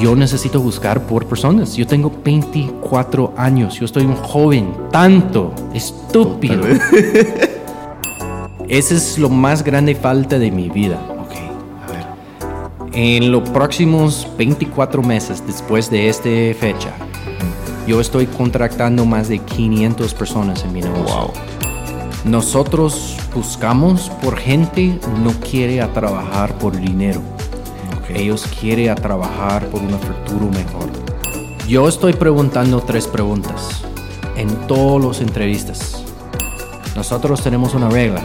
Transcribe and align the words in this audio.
yo 0.00 0.14
necesito 0.14 0.60
buscar 0.60 1.06
por 1.06 1.26
personas. 1.26 1.74
Yo 1.74 1.86
tengo 1.86 2.12
24 2.24 3.34
años, 3.36 3.78
yo 3.78 3.84
estoy 3.84 4.04
un 4.04 4.16
joven, 4.16 4.72
tanto 4.90 5.52
estúpido. 5.74 6.62
Esa 8.68 8.94
es 8.94 9.18
lo 9.18 9.28
más 9.28 9.64
grande 9.64 9.94
falta 9.94 10.38
de 10.38 10.50
mi 10.50 10.68
vida. 10.68 11.00
Ok, 11.18 11.32
a 11.82 11.92
ver. 11.92 12.06
En 12.92 13.32
los 13.32 13.48
próximos 13.50 14.28
24 14.36 15.02
meses 15.02 15.42
después 15.46 15.90
de 15.90 16.08
esta 16.08 16.28
fecha, 16.58 16.92
yo 17.86 18.00
estoy 18.00 18.26
contratando 18.26 19.06
más 19.06 19.28
de 19.28 19.38
500 19.38 20.14
personas 20.14 20.62
en 20.64 20.72
mi 20.74 20.82
negocio. 20.82 21.16
Wow. 21.16 21.32
Nosotros 22.24 23.16
buscamos 23.34 24.10
por 24.22 24.36
gente 24.36 24.98
no 25.22 25.32
quiere 25.40 25.80
a 25.80 25.92
trabajar 25.92 26.58
por 26.58 26.78
dinero. 26.78 27.22
Ellos 28.18 28.48
quieren 28.60 28.90
a 28.90 28.96
trabajar 28.96 29.68
por 29.68 29.80
un 29.80 29.90
futuro 29.90 30.46
mejor. 30.50 30.90
Yo 31.68 31.86
estoy 31.86 32.14
preguntando 32.14 32.80
tres 32.80 33.06
preguntas 33.06 33.82
en 34.34 34.48
todas 34.66 35.04
las 35.04 35.20
entrevistas. 35.20 36.02
Nosotros 36.96 37.40
tenemos 37.42 37.74
una 37.74 37.88
regla. 37.88 38.20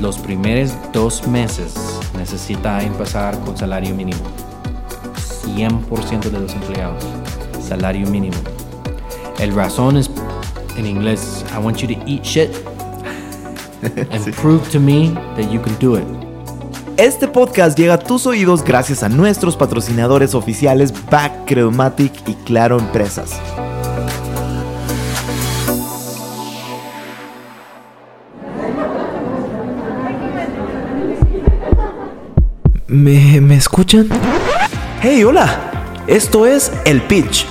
Los 0.00 0.16
primeros 0.18 0.72
dos 0.94 1.26
meses 1.26 1.74
necesita 2.16 2.82
empezar 2.82 3.38
con 3.40 3.58
salario 3.58 3.94
mínimo. 3.94 4.20
100% 5.44 6.30
de 6.30 6.40
los 6.40 6.54
empleados. 6.54 7.04
Salario 7.60 8.06
mínimo. 8.08 8.36
El 9.38 9.54
razón 9.54 9.98
es 9.98 10.10
en 10.78 10.86
inglés. 10.86 11.44
I 11.54 11.58
want 11.62 11.76
you 11.82 11.88
to 11.94 12.00
eat 12.06 12.22
shit 12.22 12.50
and 14.10 14.24
Sí. 14.24 14.30
prove 14.32 14.66
to 14.70 14.80
me 14.80 15.10
that 15.36 15.50
you 15.52 15.60
can 15.60 15.76
do 15.78 15.96
it. 15.98 16.17
Este 16.98 17.28
podcast 17.28 17.78
llega 17.78 17.94
a 17.94 17.98
tus 18.00 18.26
oídos 18.26 18.64
gracias 18.64 19.04
a 19.04 19.08
nuestros 19.08 19.56
patrocinadores 19.56 20.34
oficiales 20.34 20.92
Back 21.08 21.44
Credomatic 21.46 22.12
y 22.26 22.34
Claro 22.34 22.76
Empresas. 22.76 23.40
¿Me, 32.88 33.40
¿Me 33.40 33.54
escuchan? 33.54 34.08
¡Hey, 35.00 35.22
hola! 35.22 36.02
Esto 36.08 36.46
es 36.46 36.72
El 36.84 37.00
Pitch, 37.02 37.46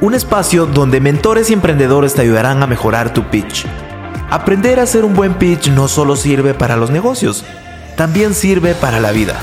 un 0.00 0.14
espacio 0.14 0.66
donde 0.66 1.00
mentores 1.00 1.48
y 1.50 1.52
emprendedores 1.52 2.14
te 2.14 2.22
ayudarán 2.22 2.60
a 2.64 2.66
mejorar 2.66 3.14
tu 3.14 3.22
pitch. 3.30 3.66
Aprender 4.30 4.80
a 4.80 4.82
hacer 4.82 5.04
un 5.04 5.14
buen 5.14 5.34
pitch 5.34 5.68
no 5.68 5.86
solo 5.86 6.16
sirve 6.16 6.54
para 6.54 6.76
los 6.76 6.90
negocios, 6.90 7.44
también 8.00 8.32
sirve 8.32 8.74
para 8.74 8.98
la 8.98 9.12
vida. 9.12 9.38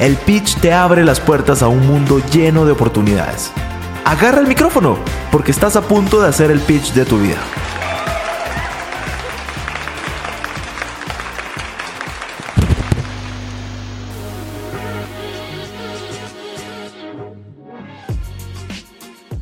El 0.00 0.16
pitch 0.16 0.56
te 0.60 0.72
abre 0.72 1.04
las 1.04 1.20
puertas 1.20 1.62
a 1.62 1.68
un 1.68 1.86
mundo 1.86 2.22
lleno 2.32 2.64
de 2.64 2.72
oportunidades. 2.72 3.52
Agarra 4.06 4.40
el 4.40 4.46
micrófono, 4.46 4.98
porque 5.30 5.50
estás 5.50 5.76
a 5.76 5.82
punto 5.82 6.22
de 6.22 6.28
hacer 6.28 6.50
el 6.50 6.60
pitch 6.60 6.94
de 6.94 7.04
tu 7.04 7.18
vida. 7.18 7.36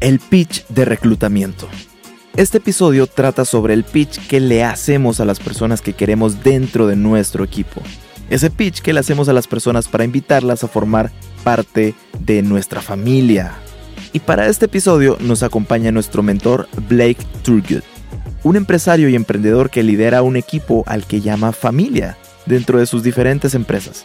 El 0.00 0.18
pitch 0.18 0.66
de 0.66 0.84
reclutamiento. 0.86 1.68
Este 2.34 2.58
episodio 2.58 3.06
trata 3.06 3.44
sobre 3.44 3.74
el 3.74 3.84
pitch 3.84 4.26
que 4.26 4.40
le 4.40 4.64
hacemos 4.64 5.20
a 5.20 5.24
las 5.24 5.38
personas 5.38 5.82
que 5.82 5.92
queremos 5.92 6.42
dentro 6.42 6.88
de 6.88 6.96
nuestro 6.96 7.44
equipo. 7.44 7.80
Ese 8.30 8.48
pitch 8.48 8.80
que 8.80 8.92
le 8.92 9.00
hacemos 9.00 9.28
a 9.28 9.32
las 9.32 9.48
personas 9.48 9.88
para 9.88 10.04
invitarlas 10.04 10.62
a 10.62 10.68
formar 10.68 11.10
parte 11.42 11.94
de 12.20 12.42
nuestra 12.42 12.80
familia. 12.80 13.54
Y 14.12 14.20
para 14.20 14.46
este 14.46 14.66
episodio 14.66 15.16
nos 15.20 15.42
acompaña 15.42 15.90
nuestro 15.90 16.22
mentor 16.22 16.68
Blake 16.88 17.26
Turgood, 17.42 17.82
un 18.44 18.54
empresario 18.54 19.08
y 19.08 19.16
emprendedor 19.16 19.68
que 19.68 19.82
lidera 19.82 20.22
un 20.22 20.36
equipo 20.36 20.84
al 20.86 21.06
que 21.06 21.20
llama 21.20 21.50
familia 21.50 22.16
dentro 22.46 22.78
de 22.78 22.86
sus 22.86 23.02
diferentes 23.02 23.54
empresas. 23.54 24.04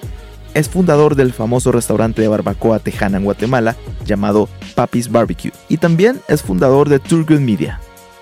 Es 0.56 0.70
fundador 0.70 1.16
del 1.16 1.32
famoso 1.32 1.72
restaurante 1.72 2.24
de 2.24 2.28
barbacoa 2.28 2.80
tejana 2.80 3.18
en 3.18 3.26
Guatemala 3.26 3.76
llamado 4.06 4.50
Papi's 4.74 5.12
Barbecue 5.12 5.52
y 5.70 5.78
también 5.78 6.20
es 6.28 6.42
fundador 6.42 6.90
de 6.90 6.98
Turgood 6.98 7.42
Media, 7.42 7.80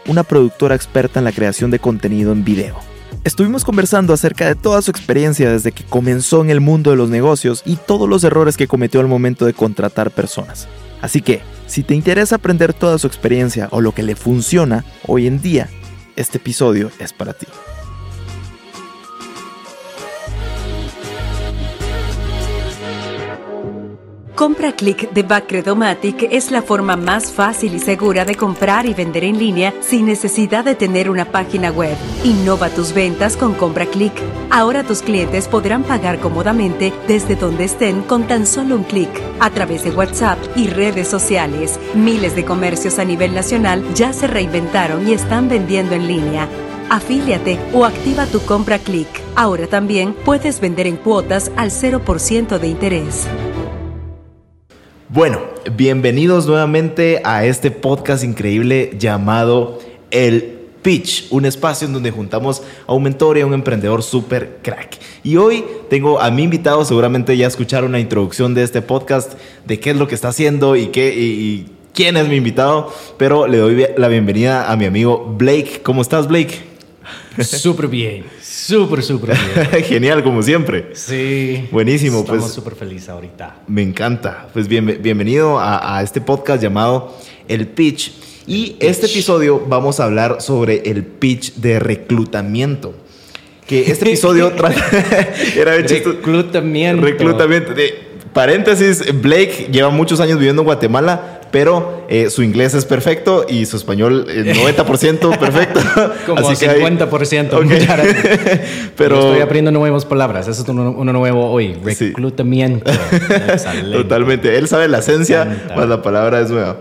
una 0.07 0.23
productora 0.23 0.75
experta 0.75 1.19
en 1.19 1.25
la 1.25 1.31
creación 1.31 1.72
de 1.72 1.79
contenido 1.79 2.33
en 2.33 2.44
video. 2.44 2.92
Estuvimos 3.23 3.63
conversando 3.63 4.11
acerca 4.11 4.47
de 4.47 4.56
toda 4.56 4.81
su 4.81 4.91
experiencia 4.91 5.50
desde 5.50 5.72
que 5.72 5.85
comenzó 5.85 6.41
en 6.41 6.50
el 6.50 6.59
mundo 6.59 6.91
de 6.91 6.97
los 6.97 7.09
negocios 7.09 7.63
y 7.66 7.78
todos 7.78 8.09
los 8.09 8.25
errores 8.25 8.57
que 8.57 8.67
cometió 8.67 9.00
al 9.00 9.07
momento 9.07 9.45
de 9.45 9.53
contratar 9.53 10.11
personas. 10.11 10.67
Así 11.01 11.22
que, 11.22 11.41
si 11.66 11.83
te 11.83 11.95
interesa 11.95 12.35
aprender 12.35 12.73
toda 12.73 12.97
su 12.97 13.07
experiencia 13.07 13.69
o 13.72 13.79
lo 13.79 13.94
que 13.94 14.03
le 14.03 14.17
funciona 14.17 14.83
hoy 15.07 15.28
en 15.28 15.41
día, 15.41 15.69
este 16.17 16.38
episodio 16.38 16.91
es 17.00 17.13
para 17.13 17.31
ti. 17.31 17.47
Compra 24.35 24.71
Click 24.71 25.11
de 25.11 25.21
Backredomatic 25.21 26.23
es 26.31 26.49
la 26.49 26.63
forma 26.63 26.95
más 26.95 27.31
fácil 27.31 27.75
y 27.75 27.79
segura 27.79 28.25
de 28.25 28.33
comprar 28.33 28.88
y 28.88 28.95
vender 28.95 29.25
en 29.25 29.38
línea 29.38 29.75
sin 29.81 30.07
necesidad 30.07 30.66
de 30.66 30.73
tener 30.73 31.07
una 31.11 31.25
página 31.25 31.69
web. 31.69 31.95
Innova 32.23 32.69
tus 32.69 32.94
ventas 32.94 33.38
con 33.38 33.53
Compra 33.53 33.85
Click. 33.85 34.13
Ahora 34.49 34.83
tus 34.83 35.03
clientes 35.03 35.47
podrán 35.47 35.83
pagar 35.83 36.19
cómodamente 36.19 36.91
desde 37.07 37.35
donde 37.35 37.66
estén 37.66 38.01
con 38.01 38.25
tan 38.25 38.47
solo 38.47 38.75
un 38.75 38.83
clic 38.83 39.09
a 39.39 39.51
través 39.51 39.83
de 39.83 39.91
WhatsApp 39.91 40.39
y 40.55 40.67
redes 40.67 41.07
sociales. 41.07 41.79
Miles 41.94 42.35
de 42.35 42.44
comercios 42.44 42.97
a 42.97 43.05
nivel 43.05 43.35
nacional 43.35 43.83
ya 43.94 44.13
se 44.13 44.25
reinventaron 44.25 45.07
y 45.07 45.13
están 45.13 45.47
vendiendo 45.47 45.94
en 45.94 46.07
línea. 46.07 46.50
Afíliate 46.89 47.59
o 47.71 47.85
activa 47.85 48.25
tu 48.25 48.41
compra 48.41 48.79
click. 48.79 49.07
Ahora 49.35 49.67
también 49.67 50.15
puedes 50.25 50.59
vender 50.59 50.88
en 50.88 50.97
cuotas 50.97 51.51
al 51.55 51.69
0% 51.69 52.57
de 52.57 52.67
interés. 52.67 53.27
Bueno, 55.13 55.41
bienvenidos 55.78 56.47
nuevamente 56.47 57.22
a 57.24 57.46
este 57.46 57.69
podcast 57.69 58.24
increíble 58.24 58.96
llamado 58.97 59.78
El 60.09 60.62
Pitch, 60.81 61.28
un 61.29 61.46
espacio 61.46 61.85
en 61.85 61.94
donde 61.94 62.09
juntamos 62.09 62.63
a 62.88 62.94
un 62.94 63.03
mentor 63.03 63.38
y 63.38 63.41
a 63.41 63.46
un 63.46 63.53
emprendedor 63.53 64.01
súper 64.01 64.57
crack. 64.63 64.97
Y 65.24 65.35
hoy 65.38 65.66
tengo 65.88 66.19
a 66.19 66.31
mi 66.31 66.41
invitado, 66.41 66.84
seguramente 66.84 67.38
ya 67.38 67.46
escucharon 67.46 67.90
una 67.90 68.00
introducción 68.00 68.56
de 68.56 68.63
este 68.63 68.81
podcast, 68.81 69.34
de 69.68 69.79
qué 69.79 69.91
es 69.91 69.97
lo 69.97 70.07
que 70.07 70.16
está 70.16 70.29
haciendo 70.29 70.75
y, 70.75 70.88
qué, 70.88 71.13
y, 71.13 71.22
y 71.22 71.72
quién 71.94 72.18
es 72.18 72.28
mi 72.28 72.38
invitado, 72.38 72.91
pero 73.19 73.45
le 73.45 73.59
doy 73.59 73.85
la 73.95 74.07
bienvenida 74.07 74.72
a 74.72 74.75
mi 74.78 74.85
amigo 74.85 75.31
Blake. 75.38 75.81
¿Cómo 75.84 76.01
estás, 76.01 76.28
Blake? 76.28 76.59
Súper 77.40 77.88
bien, 77.88 78.25
súper, 78.63 79.03
súper. 79.03 79.35
Genial, 79.84 80.24
como 80.24 80.41
siempre. 80.41 80.91
Sí. 80.94 81.68
Buenísimo, 81.72 82.19
Estamos 82.19 82.44
pues. 82.44 82.53
súper 82.53 82.75
felices 82.75 83.09
ahorita. 83.09 83.63
Me 83.68 83.81
encanta. 83.81 84.47
Pues 84.53 84.68
bien, 84.68 85.00
bienvenido 85.01 85.59
a, 85.59 85.97
a 85.97 86.01
este 86.03 86.22
podcast 86.22 86.62
llamado 86.62 87.16
El 87.47 87.68
Pitch. 87.68 88.13
Y 88.47 88.75
este 88.79 89.06
episodio 89.06 89.63
vamos 89.68 90.00
a 90.00 90.06
hablar 90.06 90.41
sobre 90.41 90.90
el 90.90 91.06
pitch 91.06 91.56
de 91.56 91.79
reclutamiento. 91.79 92.94
Que 93.68 93.90
este 93.90 94.06
episodio 94.06 94.51
trata. 94.56 94.84
era 95.56 95.72
de 95.74 95.84
Reclutamiento. 95.84 97.06
Reclutamiento. 97.06 97.74
De, 97.74 98.12
paréntesis, 98.33 99.21
Blake 99.21 99.69
lleva 99.71 99.89
muchos 99.89 100.19
años 100.19 100.38
viviendo 100.38 100.61
en 100.63 100.66
Guatemala, 100.66 101.41
pero 101.51 102.05
eh, 102.09 102.29
su 102.31 102.41
inglés 102.41 102.73
es 102.73 102.83
perfecto 102.85 103.45
y 103.47 103.66
su 103.67 103.77
español 103.77 104.25
eh, 104.29 104.53
90% 104.75 105.38
perfecto. 105.38 105.79
Como 106.25 106.47
Así 106.49 106.66
que 106.66 106.71
hay- 106.71 106.81
50%. 106.81 107.53
Ok. 107.53 107.63
muchas 107.66 107.88
gracias. 107.88 108.59
pero 108.97 109.16
Yo 109.16 109.27
estoy 109.27 109.41
aprendiendo 109.41 109.71
nuevas 109.80 110.03
palabras. 110.06 110.47
Eso 110.47 110.63
es 110.63 110.69
uno, 110.69 110.91
uno 110.91 111.13
nuevo 111.13 111.51
hoy. 111.51 111.75
Reclutamiento. 111.83 112.91
Excelente. 112.91 113.97
Totalmente. 113.97 114.57
Él 114.57 114.68
sabe 114.68 114.88
la 114.88 115.00
esencia, 115.00 115.44
encanta. 115.44 115.75
más 115.75 115.88
la 115.89 116.01
palabra 116.01 116.41
es 116.41 116.50
nueva. 116.50 116.77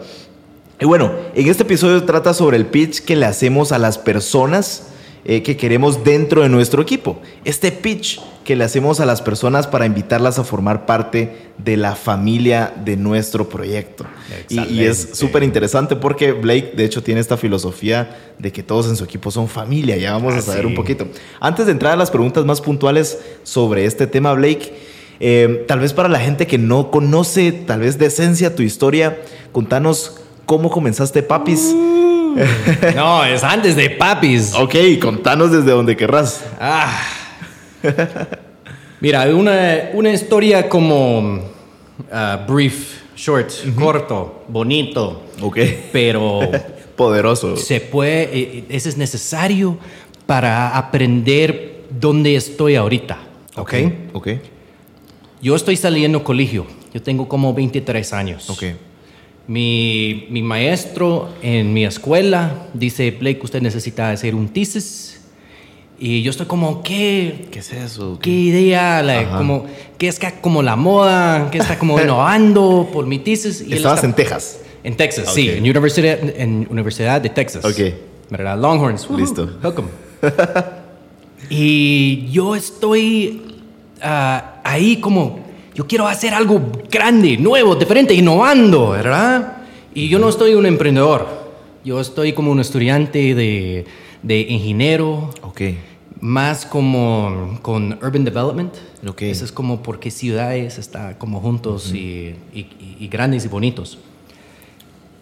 Y 0.81 0.84
bueno, 0.84 1.12
en 1.34 1.49
este 1.49 1.62
episodio 1.62 2.02
trata 2.04 2.34
sobre 2.34 2.56
el 2.56 2.66
pitch 2.66 3.04
que 3.04 3.14
le 3.14 3.26
hacemos 3.26 3.70
a 3.72 3.78
las 3.78 3.99
personas 3.99 4.88
eh, 5.24 5.42
que 5.42 5.56
queremos 5.56 6.02
dentro 6.04 6.42
de 6.42 6.48
nuestro 6.48 6.82
equipo. 6.82 7.20
Este 7.44 7.70
pitch 7.70 8.20
que 8.44 8.56
le 8.56 8.64
hacemos 8.64 8.98
a 8.98 9.06
las 9.06 9.22
personas 9.22 9.66
para 9.66 9.86
invitarlas 9.86 10.38
a 10.38 10.44
formar 10.44 10.84
parte 10.84 11.52
de 11.58 11.76
la 11.76 11.94
familia 11.94 12.72
de 12.84 12.96
nuestro 12.96 13.48
proyecto. 13.48 14.04
Y, 14.48 14.60
y 14.60 14.84
es 14.84 15.10
súper 15.12 15.44
interesante 15.44 15.94
porque 15.94 16.32
Blake, 16.32 16.72
de 16.76 16.84
hecho, 16.84 17.02
tiene 17.02 17.20
esta 17.20 17.36
filosofía 17.36 18.34
de 18.38 18.50
que 18.50 18.62
todos 18.62 18.88
en 18.88 18.96
su 18.96 19.04
equipo 19.04 19.30
son 19.30 19.48
familia. 19.48 19.96
Ya 19.96 20.12
vamos 20.12 20.34
a 20.34 20.40
saber 20.40 20.62
sí. 20.62 20.66
un 20.66 20.74
poquito. 20.74 21.06
Antes 21.38 21.66
de 21.66 21.72
entrar 21.72 21.92
a 21.92 21.96
las 21.96 22.10
preguntas 22.10 22.44
más 22.44 22.60
puntuales 22.60 23.20
sobre 23.44 23.84
este 23.84 24.08
tema, 24.08 24.32
Blake, 24.34 24.72
eh, 25.20 25.64
tal 25.68 25.78
vez 25.78 25.92
para 25.92 26.08
la 26.08 26.18
gente 26.18 26.48
que 26.48 26.58
no 26.58 26.90
conoce, 26.90 27.52
tal 27.52 27.80
vez 27.80 27.96
de 27.96 28.06
esencia 28.06 28.56
tu 28.56 28.62
historia, 28.62 29.20
contanos 29.52 30.16
cómo 30.46 30.68
comenzaste 30.68 31.22
Papis. 31.22 31.72
No, 32.94 33.25
es 33.25 33.43
antes 33.44 33.76
de 33.76 33.90
papis. 33.90 34.55
Ok, 34.55 34.75
contanos 35.00 35.50
desde 35.52 35.70
donde 35.70 35.96
querrás. 35.96 36.44
Ah. 36.61 37.00
Mira, 39.00 39.25
una, 39.34 39.90
una 39.94 40.11
historia 40.11 40.69
como 40.69 41.40
ah, 42.11 42.44
brief, 42.49 43.00
short, 43.17 43.50
corto, 43.75 44.44
bonito. 44.49 45.25
Ok. 45.40 45.58
Pero 45.93 46.40
Poderoso. 46.96 47.56
se 47.56 47.81
puede, 47.81 48.23
eh, 48.32 48.64
ese 48.69 48.88
es 48.88 48.96
necesario 48.96 49.78
para 50.26 50.76
aprender 50.76 51.85
dónde 51.90 52.37
estoy 52.37 52.76
ahorita. 52.76 53.19
¿Ok? 53.56 53.75
Ok. 54.12 54.28
Yo 55.43 55.56
estoy 55.56 55.76
saliendo 55.76 56.23
colegio. 56.23 56.67
Yo 56.94 57.02
tengo 57.02 57.26
como 57.28 57.52
23 57.52 58.12
años. 58.12 58.49
Ok. 58.50 58.64
Mi, 59.48 60.26
mi 60.30 60.42
maestro 60.42 61.28
en 61.42 61.72
mi 61.74 61.84
escuela 61.84 62.66
dice, 62.74 63.10
Blake, 63.10 63.40
usted 63.42 63.60
necesita 63.60 64.10
hacer 64.10 64.34
un 64.34 64.48
thesis. 64.48 65.20
Y 65.98 66.22
yo 66.22 66.30
estoy 66.30 66.46
como, 66.46 66.82
¿qué? 66.82 67.46
¿Qué 67.50 67.58
es 67.60 67.72
eso? 67.72 68.18
¿Qué 68.20 68.30
idea? 68.30 69.02
Like, 69.02 69.30
como, 69.30 69.66
¿Qué 69.98 70.08
es 70.08 70.18
que- 70.18 70.32
como 70.40 70.62
la 70.62 70.74
moda? 70.76 71.48
¿Qué 71.50 71.58
está 71.58 71.78
como 71.78 72.00
innovando 72.02 72.88
por 72.92 73.06
mi 73.06 73.18
thesis? 73.18 73.64
Y 73.66 73.72
Estabas 73.74 73.98
está- 73.98 74.06
en 74.08 74.14
Texas. 74.14 74.60
En 74.84 74.96
Texas, 74.96 75.32
sí, 75.32 75.48
Ok. 75.48 75.56
en 75.58 75.62
Universidad, 75.64 76.18
en 76.40 76.66
Universidad 76.70 77.20
de 77.20 77.28
Texas. 77.28 77.64
Ok. 77.64 77.94
¿Verdad? 78.30 78.58
Longhorns. 78.58 79.08
Listo. 79.10 79.48
Welcome. 79.62 79.88
y 81.50 82.28
yo 82.30 82.54
estoy 82.56 83.42
ah, 84.00 84.60
ahí 84.64 84.96
como, 84.96 85.40
yo 85.74 85.86
quiero 85.86 86.06
hacer 86.06 86.34
algo 86.34 86.60
grande, 86.90 87.36
nuevo, 87.38 87.74
diferente, 87.76 88.14
innovando, 88.14 88.90
¿verdad? 88.90 89.58
Y 89.94 90.08
yo 90.08 90.19
no 90.19 90.28
estoy 90.28 90.54
un 90.54 90.66
emprendedor. 90.66 91.26
Yo 91.84 92.00
estoy 92.00 92.32
como 92.32 92.50
un 92.52 92.60
estudiante 92.60 93.34
de, 93.34 93.84
de 94.22 94.40
ingeniero, 94.40 95.30
Ok. 95.42 95.60
más 96.20 96.64
como 96.66 97.58
con 97.62 97.94
urban 98.02 98.24
development. 98.24 98.74
Ok. 99.06 99.22
Eso 99.22 99.44
es 99.44 99.52
como 99.52 99.82
porque 99.82 100.10
ciudades 100.10 100.78
están 100.78 101.14
como 101.14 101.40
juntos 101.40 101.92
y, 101.92 102.34
y- 102.54 102.96
y 103.00 103.08
grandes 103.08 103.44
y 103.44 103.48
bonitos. 103.48 103.98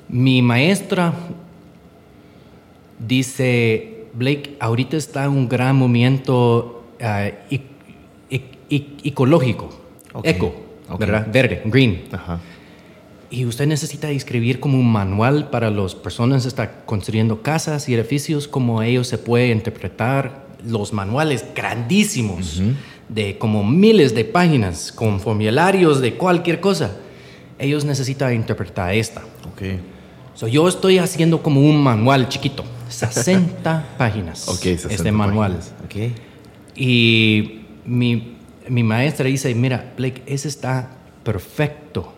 Mi 0.09 0.43
maestra 0.43 1.15
dice, 2.99 4.07
Blake, 4.15 4.57
ahorita 4.61 4.97
está 4.97 5.29
un 5.29 5.49
gran 5.49 5.77
movimiento 5.77 6.83
ah, 7.01 7.27
e- 7.51 7.61
e- 8.31 8.43
e- 8.69 8.87
ecológico, 9.05 9.71
Eco. 10.23 10.55
¿verdad? 10.99 11.29
Verde, 11.33 11.63
green. 11.65 12.03
Ajá. 12.13 12.41
Y 13.31 13.45
usted 13.45 13.67
necesita 13.67 14.11
escribir 14.11 14.59
como 14.59 14.77
un 14.79 14.91
manual 14.91 15.51
para 15.51 15.71
las 15.71 15.95
personas 15.95 16.43
que 16.43 16.49
están 16.49 16.71
construyendo 16.85 17.43
casas 17.43 17.89
y 17.89 17.95
edificios, 17.95 18.49
como 18.49 18.83
ellos 18.83 19.07
se 19.07 19.19
puede 19.19 19.51
interpretar 19.51 20.47
los 20.67 20.93
manuales 20.93 21.45
grandísimos 21.55 22.61
de 23.09 23.39
como 23.39 23.65
miles 23.65 24.15
de 24.15 24.25
páginas 24.25 24.91
con 24.93 25.21
formularios 25.21 26.01
de 26.01 26.15
cualquier 26.15 26.61
cosa. 26.61 26.97
Ellos 27.59 27.85
necesitan 27.85 28.35
interpretar 28.35 28.95
esta. 28.95 29.23
Ok. 29.53 29.63
So, 30.35 30.49
yo 30.49 30.67
estoy 30.67 30.99
haciendo 30.99 31.43
como 31.43 31.61
un 31.61 31.81
manual 31.81 32.29
chiquito, 32.29 32.65
60 32.89 33.95
páginas. 33.97 34.49
Ok, 34.49 34.63
60 34.63 34.95
este 34.95 35.13
manual. 35.13 35.53
páginas. 35.53 35.75
Ok. 35.85 36.17
Y 36.75 37.61
mi, 37.85 38.37
mi 38.71 38.83
maestra 38.83 39.27
dice, 39.27 39.55
mira, 39.55 39.93
Blake, 39.97 40.23
ese 40.27 40.49
está 40.49 40.91
perfecto. 41.25 42.15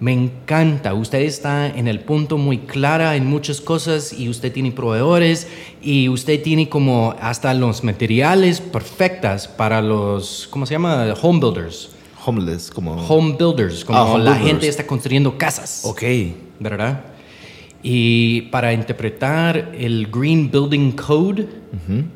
Me 0.00 0.12
encanta. 0.12 0.94
Usted 0.94 1.20
está 1.20 1.68
en 1.68 1.86
el 1.86 2.00
punto 2.00 2.36
muy 2.38 2.58
clara 2.58 3.14
en 3.16 3.26
muchas 3.26 3.60
cosas 3.60 4.12
y 4.12 4.28
usted 4.28 4.50
tiene 4.50 4.72
proveedores 4.72 5.46
y 5.82 6.08
usted 6.08 6.42
tiene 6.42 6.68
como 6.68 7.14
hasta 7.20 7.54
los 7.54 7.84
materiales 7.84 8.60
perfectas 8.60 9.46
para 9.46 9.80
los, 9.82 10.48
¿cómo 10.50 10.66
se 10.66 10.72
llama? 10.74 11.14
Home 11.22 11.38
builders. 11.38 11.90
Homeless, 12.24 12.70
como. 12.70 12.94
Home 12.94 13.36
builders, 13.38 13.84
como 13.84 13.98
Ah, 13.98 14.04
home 14.04 14.24
la 14.24 14.30
builders. 14.32 14.48
gente 14.48 14.68
está 14.68 14.86
construyendo 14.86 15.36
casas. 15.38 15.82
Ok. 15.84 16.02
¿verdad? 16.58 17.04
Y 17.82 18.42
para 18.42 18.72
interpretar 18.72 19.72
el 19.76 20.06
Green 20.10 20.50
Building 20.50 20.92
Code 20.92 21.48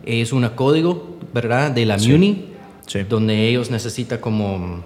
es 0.04 0.32
un 0.32 0.48
código, 0.50 1.18
¿verdad? 1.34 1.70
De 1.72 1.84
la 1.84 1.96
MUNI, 1.98 2.44
Sí. 2.86 3.02
donde 3.02 3.48
ellos 3.48 3.70
necesitan 3.70 4.18
como 4.18 4.82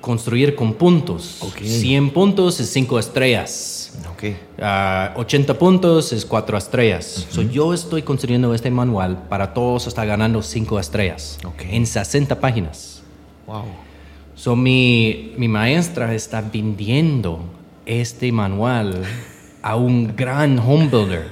construir 0.00 0.54
con 0.54 0.74
puntos. 0.74 1.38
Ok. 1.40 1.58
100 1.62 2.10
puntos 2.10 2.60
es 2.60 2.70
5 2.70 2.98
estrellas. 2.98 3.92
Ok. 4.12 4.24
Ah, 4.60 5.12
80 5.16 5.58
puntos 5.58 6.12
es 6.12 6.24
4 6.24 6.56
estrellas. 6.56 7.26
So, 7.30 7.42
yo 7.42 7.74
estoy 7.74 8.02
construyendo 8.02 8.54
este 8.54 8.70
manual 8.70 9.24
para 9.28 9.52
todos 9.54 9.86
hasta 9.86 10.04
ganando 10.04 10.42
5 10.42 10.78
estrellas 10.78 11.38
Ok. 11.44 11.62
en 11.70 11.86
60 11.86 12.38
páginas. 12.40 13.02
Wow. 13.46 13.64
So, 14.34 14.54
mi, 14.54 15.34
mi 15.36 15.48
maestra 15.48 16.14
está 16.14 16.40
vendiendo 16.40 17.40
este 17.86 18.30
manual 18.30 19.02
a 19.62 19.76
un 19.76 20.14
gran 20.14 20.58
home 20.58 20.88
builder. 20.88 21.26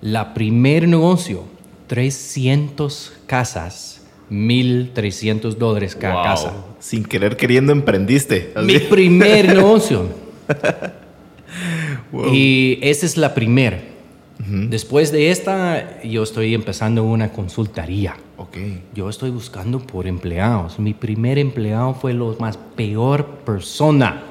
La 0.00 0.32
primer 0.34 0.88
negocio, 0.88 1.44
300 1.86 3.12
casas, 3.32 4.02
1.300 4.30 5.54
dólares 5.56 5.96
cada 5.96 6.16
Wow. 6.16 6.22
casa. 6.22 6.52
Sin 6.80 7.02
querer 7.02 7.34
queriendo 7.38 7.72
emprendiste. 7.72 8.52
Mi 8.62 8.78
primer 8.78 9.46
negocio. 9.56 10.04
Y 12.30 12.78
esa 12.82 13.06
es 13.06 13.16
la 13.16 13.32
primera. 13.34 13.80
Después 14.38 15.12
de 15.12 15.30
esta, 15.30 16.02
yo 16.02 16.22
estoy 16.24 16.52
empezando 16.52 17.04
una 17.04 17.32
consultoría. 17.32 18.16
Ok. 18.36 18.58
Yo 18.94 19.08
estoy 19.08 19.30
buscando 19.30 19.78
por 19.78 20.06
empleados. 20.06 20.78
Mi 20.78 20.92
primer 20.92 21.38
empleado 21.38 21.94
fue 21.94 22.12
lo 22.12 22.36
más 22.38 22.58
peor 22.76 23.24
persona. 23.46 24.24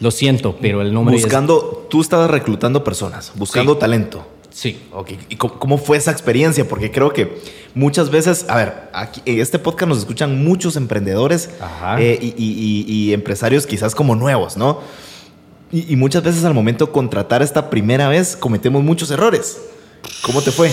Lo 0.00 0.10
siento, 0.10 0.58
pero 0.60 0.82
el 0.82 0.92
nombre 0.92 1.14
Buscando, 1.14 1.86
tú 1.88 2.02
estabas 2.02 2.28
reclutando 2.30 2.84
personas, 2.84 3.32
buscando 3.36 3.72
Sí. 3.74 3.80
talento. 3.80 4.26
Sí. 4.52 4.78
Ok, 4.92 5.12
¿y 5.30 5.36
cómo, 5.36 5.58
cómo 5.58 5.78
fue 5.78 5.96
esa 5.96 6.10
experiencia? 6.10 6.68
Porque 6.68 6.90
creo 6.90 7.12
que 7.12 7.38
muchas 7.74 8.10
veces, 8.10 8.44
a 8.48 8.56
ver, 8.56 8.72
aquí, 8.92 9.22
en 9.24 9.40
este 9.40 9.58
podcast 9.58 9.88
nos 9.88 9.98
escuchan 9.98 10.44
muchos 10.44 10.76
emprendedores 10.76 11.48
eh, 11.98 12.18
y, 12.20 12.26
y- 12.36 12.84
y- 12.86 12.92
y 13.08 13.12
empresarios 13.14 13.66
quizás 13.66 13.94
como 13.94 14.14
nuevos, 14.14 14.56
¿no? 14.56 14.80
Y, 15.72 15.90
y 15.92 15.96
muchas 15.96 16.22
veces 16.22 16.44
al 16.44 16.52
momento 16.52 16.84
de 16.86 16.92
contratar 16.92 17.40
esta 17.42 17.70
primera 17.70 18.08
vez 18.08 18.36
cometemos 18.36 18.82
muchos 18.84 19.10
errores. 19.10 19.58
¿Cómo 20.22 20.42
te 20.42 20.50
fue? 20.50 20.70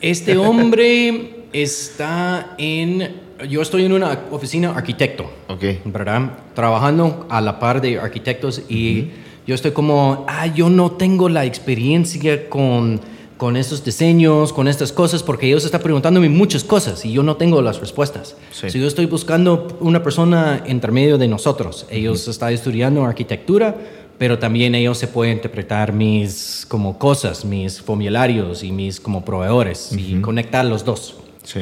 Este 0.00 0.36
hombre 0.36 1.44
está 1.52 2.54
en... 2.58 3.26
Yo 3.48 3.62
estoy 3.62 3.84
en 3.84 3.92
una 3.92 4.20
oficina 4.30 4.70
arquitecto. 4.76 5.30
Ok. 5.48 5.64
¿verdad? 5.84 6.38
Trabajando 6.54 7.26
a 7.30 7.40
la 7.40 7.58
par 7.58 7.80
de 7.80 7.98
arquitectos 7.98 8.62
y 8.68 9.10
yo 9.48 9.54
estoy 9.54 9.70
como, 9.70 10.26
ah, 10.28 10.46
yo 10.46 10.68
no 10.68 10.92
tengo 10.92 11.30
la 11.30 11.46
experiencia 11.46 12.50
con, 12.50 13.00
con 13.38 13.56
estos 13.56 13.82
diseños, 13.82 14.52
con 14.52 14.68
estas 14.68 14.92
cosas, 14.92 15.22
porque 15.22 15.46
ellos 15.46 15.64
están 15.64 15.80
preguntándome 15.80 16.28
muchas 16.28 16.64
cosas 16.64 17.02
y 17.06 17.12
yo 17.12 17.22
no 17.22 17.36
tengo 17.36 17.62
las 17.62 17.80
respuestas. 17.80 18.36
Sí. 18.52 18.68
So, 18.68 18.76
yo 18.76 18.86
estoy 18.86 19.06
buscando 19.06 19.78
una 19.80 20.02
persona 20.02 20.62
entre 20.66 20.92
medio 20.92 21.16
de 21.16 21.28
nosotros. 21.28 21.86
Ellos 21.88 22.28
están 22.28 22.52
estudiando 22.52 23.02
arquitectura, 23.06 23.74
pero 24.18 24.38
también 24.38 24.74
ellos 24.74 24.98
se 24.98 25.08
pueden 25.08 25.36
interpretar 25.36 25.94
mis 25.94 26.66
como 26.68 26.98
cosas, 26.98 27.46
mis 27.46 27.80
formularios 27.80 28.62
y 28.62 28.70
mis 28.70 29.00
como 29.00 29.24
proveedores 29.24 29.92
y 29.96 30.20
conectar 30.20 30.66
los 30.66 30.84
dos. 30.84 31.16
Sí. 31.42 31.60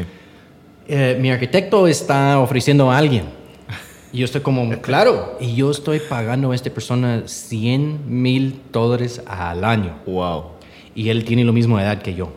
Eh, 0.88 1.16
mi 1.20 1.30
arquitecto 1.30 1.86
está 1.86 2.40
ofreciendo 2.40 2.90
a 2.90 2.98
alguien. 2.98 3.35
Y 4.12 4.18
yo 4.18 4.25
estoy 4.25 4.40
como, 4.40 4.68
claro. 4.80 5.36
Y 5.40 5.54
yo 5.54 5.70
estoy 5.70 6.00
pagando 6.00 6.52
a 6.52 6.54
esta 6.54 6.70
persona 6.70 7.22
100 7.26 8.00
mil 8.06 8.60
dólares 8.72 9.20
al 9.26 9.64
año. 9.64 9.94
Wow. 10.06 10.44
Y 10.94 11.08
él 11.10 11.25
tiene 11.25 11.44
la 11.44 11.52
misma 11.52 11.82
edad 11.82 12.00
que 12.00 12.14
yo. 12.14 12.30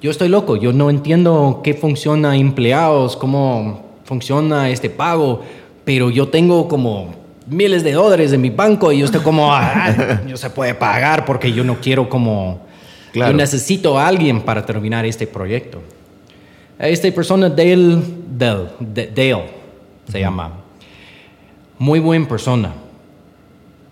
Yo 0.00 0.10
estoy 0.10 0.28
loco. 0.28 0.56
Yo 0.56 0.72
no 0.72 0.88
entiendo 0.90 1.60
qué 1.62 1.74
funciona 1.74 2.36
empleados, 2.36 3.16
cómo 3.16 3.84
funciona 4.04 4.70
este 4.70 4.88
pago. 4.88 5.42
Pero 5.84 6.10
yo 6.10 6.28
tengo 6.28 6.68
como 6.68 7.14
miles 7.46 7.84
de 7.84 7.92
dólares 7.92 8.32
en 8.32 8.40
mi 8.40 8.50
banco 8.50 8.90
y 8.92 8.98
yo 8.98 9.04
estoy 9.04 9.20
como, 9.20 9.52
ah, 9.54 10.20
yo 10.28 10.36
se 10.36 10.50
puede 10.50 10.74
pagar 10.74 11.24
porque 11.24 11.52
yo 11.52 11.62
no 11.64 11.76
quiero 11.80 12.08
como... 12.08 12.64
Claro. 13.12 13.32
Yo 13.32 13.36
necesito 13.36 13.98
a 13.98 14.06
alguien 14.06 14.42
para 14.42 14.64
terminar 14.66 15.06
este 15.06 15.26
proyecto. 15.26 15.80
Esta 16.78 17.10
persona, 17.12 17.48
Dale, 17.48 17.98
Dale, 18.36 18.68
D- 18.78 19.10
Dale 19.14 19.44
se 20.10 20.20
llama. 20.20 20.52
Muy 21.78 22.00
buena 22.00 22.26
persona, 22.26 22.72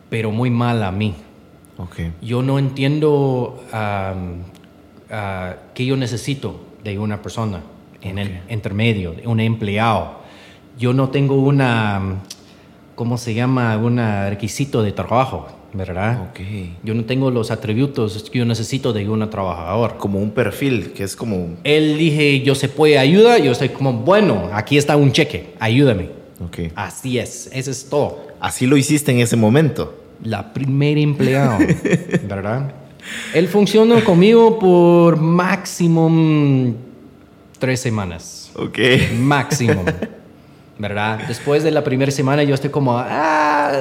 pero 0.08 0.30
muy 0.30 0.48
mal 0.50 0.82
a 0.82 0.90
mí. 0.90 1.14
Ok. 1.76 2.00
Yo 2.22 2.42
no 2.42 2.58
entiendo 2.58 3.62
am, 3.72 4.44
ah, 5.10 5.56
qué 5.74 5.84
yo 5.84 5.96
necesito 5.96 6.60
de 6.82 6.98
una 6.98 7.20
persona 7.20 7.62
en 8.00 8.18
el 8.18 8.40
intermedio, 8.48 9.14
un 9.24 9.40
empleado. 9.40 10.22
Yo 10.78 10.92
no 10.92 11.08
tengo 11.10 11.36
una, 11.36 12.22
¿cómo 12.94 13.18
se 13.18 13.34
llama? 13.34 13.76
Un 13.76 13.98
requisito 14.28 14.82
de 14.82 14.92
trabajo, 14.92 15.48
¿verdad? 15.72 16.28
Ok. 16.30 16.40
Yo 16.82 16.94
no 16.94 17.04
tengo 17.04 17.30
los 17.30 17.50
atributos 17.50 18.30
que 18.30 18.38
yo 18.38 18.44
necesito 18.44 18.92
de 18.92 19.08
un 19.08 19.28
trabajador. 19.28 19.96
Como 19.98 20.20
un 20.20 20.30
perfil 20.30 20.92
que 20.92 21.02
es 21.04 21.16
como. 21.16 21.56
Él 21.64 21.98
dije, 21.98 22.40
yo 22.40 22.54
se 22.54 22.68
puede 22.68 22.98
ayudar, 22.98 23.42
yo 23.42 23.52
estoy 23.52 23.70
como, 23.70 23.92
bueno, 23.92 24.48
aquí 24.52 24.78
está 24.78 24.96
un 24.96 25.12
cheque, 25.12 25.54
ayúdame. 25.60 26.23
Ok. 26.40 26.72
Así 26.74 27.18
es, 27.18 27.48
eso 27.52 27.70
es 27.70 27.88
todo. 27.88 28.26
Así 28.40 28.66
lo 28.66 28.76
hiciste 28.76 29.12
en 29.12 29.20
ese 29.20 29.36
momento. 29.36 30.02
La 30.22 30.52
primera 30.52 31.00
empleado, 31.00 31.58
¿verdad? 32.28 32.72
Él 33.34 33.48
funcionó 33.48 34.02
conmigo 34.02 34.58
por 34.58 35.20
máximo 35.20 36.74
tres 37.58 37.80
semanas. 37.80 38.50
Ok. 38.56 38.78
Máximo. 39.18 39.84
¿Verdad? 40.78 41.20
Después 41.28 41.62
de 41.62 41.70
la 41.70 41.84
primera 41.84 42.10
semana 42.10 42.42
yo 42.42 42.54
estoy 42.54 42.70
como, 42.70 42.96
ah, 42.98 43.72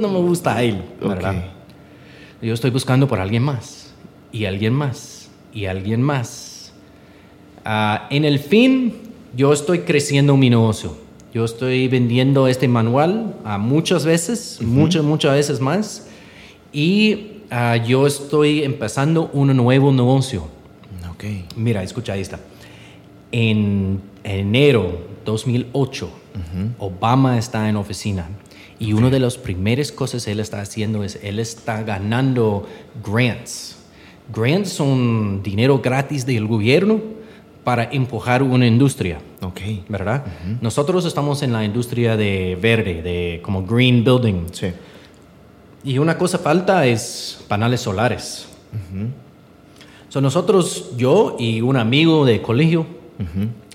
no 0.00 0.08
me 0.08 0.20
gusta 0.20 0.62
él, 0.62 0.82
¿verdad? 1.00 1.36
Ok. 1.36 1.58
Yo 2.42 2.54
estoy 2.54 2.70
buscando 2.70 3.08
por 3.08 3.18
alguien 3.18 3.42
más, 3.42 3.92
y 4.30 4.44
alguien 4.44 4.72
más, 4.72 5.28
y 5.52 5.66
alguien 5.66 6.02
más. 6.02 6.72
Ah, 7.64 8.06
en 8.10 8.24
el 8.24 8.38
fin, 8.38 8.94
yo 9.34 9.52
estoy 9.52 9.80
creciendo 9.80 10.36
mi 10.36 10.48
negocio. 10.48 10.96
Yo 11.38 11.44
estoy 11.44 11.86
vendiendo 11.86 12.48
este 12.48 12.66
manual 12.66 13.36
a 13.44 13.58
muchas 13.58 14.04
veces, 14.04 14.58
muchas, 14.60 15.04
muchas 15.04 15.34
veces 15.34 15.60
más. 15.60 16.08
Y 16.72 17.44
ah, 17.48 17.76
yo 17.76 18.08
estoy 18.08 18.64
empezando 18.64 19.30
un 19.32 19.56
nuevo 19.56 19.92
negocio. 19.92 20.48
Ok. 21.12 21.22
Mira, 21.54 21.84
escucha 21.84 22.16
esta. 22.16 22.40
En 23.30 24.00
enero 24.24 24.98
2008, 25.24 26.10
Obama 26.80 27.38
está 27.38 27.68
en 27.68 27.76
oficina 27.76 28.28
y 28.80 28.92
una 28.92 29.08
de 29.08 29.20
las 29.20 29.38
primeras 29.38 29.92
cosas 29.92 30.26
él 30.26 30.40
está 30.40 30.60
haciendo 30.60 31.04
es 31.04 31.20
él 31.22 31.38
está 31.38 31.84
ganando 31.84 32.66
grants. 33.06 33.76
Grants 34.34 34.70
son 34.70 35.40
dinero 35.44 35.78
gratis 35.78 36.26
del 36.26 36.48
gobierno 36.48 37.00
para 37.68 37.90
empujar 37.92 38.42
una 38.42 38.66
industria, 38.66 39.18
Ok. 39.42 39.60
¿verdad? 39.90 40.24
Nosotros 40.62 41.04
estamos 41.04 41.42
en 41.42 41.52
la 41.52 41.66
industria 41.66 42.16
de 42.16 42.56
verde, 42.58 43.02
de 43.02 43.40
como 43.42 43.62
green 43.62 44.02
building. 44.02 44.46
Sí. 44.52 44.68
Y 45.84 45.98
una 45.98 46.16
cosa 46.16 46.38
falta 46.38 46.86
es 46.86 47.44
paneles 47.46 47.82
solares. 47.82 48.48
So, 50.08 50.22
nosotros, 50.22 50.92
yo 50.96 51.36
y 51.38 51.60
un 51.60 51.76
amigo 51.76 52.24
de 52.24 52.40
colegio, 52.40 52.86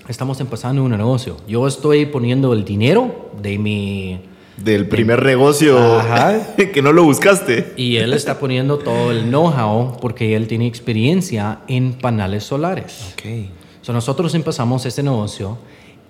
estamos 0.08 0.40
empezando 0.40 0.82
un 0.82 0.90
negocio. 0.90 1.36
Yo 1.46 1.68
estoy 1.68 2.06
poniendo 2.06 2.52
el 2.52 2.64
dinero 2.64 3.30
de 3.40 3.58
mi... 3.58 4.20
Del 4.56 4.88
primer 4.88 5.24
negocio 5.24 5.78
Ajá. 6.00 6.56
que 6.74 6.82
no 6.82 6.92
lo 6.92 7.04
buscaste. 7.04 7.74
Y 7.76 7.98
él 7.98 8.12
está 8.12 8.40
poniendo 8.40 8.76
todo 8.76 9.12
el 9.12 9.28
know-how 9.28 9.98
porque 10.00 10.34
él 10.34 10.48
tiene 10.48 10.66
experiencia 10.66 11.60
en 11.68 11.92
paneles 11.92 12.42
solares. 12.42 13.12
Ok. 13.12 13.62
So, 13.84 13.92
nosotros 13.92 14.34
empezamos 14.34 14.86
este 14.86 15.02
negocio 15.02 15.58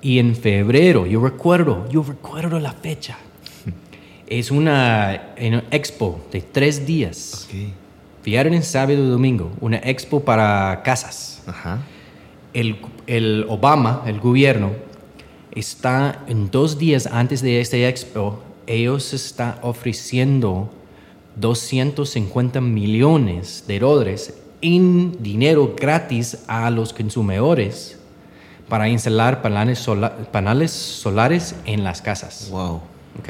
y 0.00 0.20
en 0.20 0.36
febrero, 0.36 1.06
yo 1.06 1.20
recuerdo, 1.20 1.88
yo 1.88 2.04
recuerdo 2.04 2.60
la 2.60 2.72
fecha. 2.72 3.18
Es 4.28 4.52
una, 4.52 5.34
una 5.36 5.64
expo 5.72 6.20
de 6.30 6.40
tres 6.40 6.86
días. 6.86 7.48
Ok. 7.48 7.56
Viernes, 8.24 8.68
sábado 8.68 8.92
y 8.92 9.08
domingo. 9.08 9.50
Una 9.60 9.78
expo 9.78 10.20
para 10.20 10.82
casas. 10.84 11.42
Ajá. 11.48 11.80
El, 12.52 12.76
el 13.08 13.44
Obama, 13.48 14.04
el 14.06 14.20
gobierno, 14.20 14.70
está 15.50 16.22
en 16.28 16.52
dos 16.52 16.78
días 16.78 17.08
antes 17.10 17.42
de 17.42 17.60
este 17.60 17.88
expo, 17.88 18.40
ellos 18.68 19.12
están 19.12 19.56
ofreciendo 19.62 20.70
250 21.34 22.60
millones 22.60 23.64
de 23.66 23.80
dólares 23.80 24.43
en 24.64 25.22
dinero 25.22 25.74
gratis 25.78 26.38
a 26.46 26.70
los 26.70 26.92
consumidores 26.92 27.98
para 28.68 28.88
instalar 28.88 29.42
paneles, 29.42 29.78
sola- 29.78 30.16
paneles 30.32 30.70
solares 30.70 31.54
en 31.66 31.84
las 31.84 32.00
casas. 32.00 32.48
Wow. 32.50 32.80
¿ok? 33.20 33.28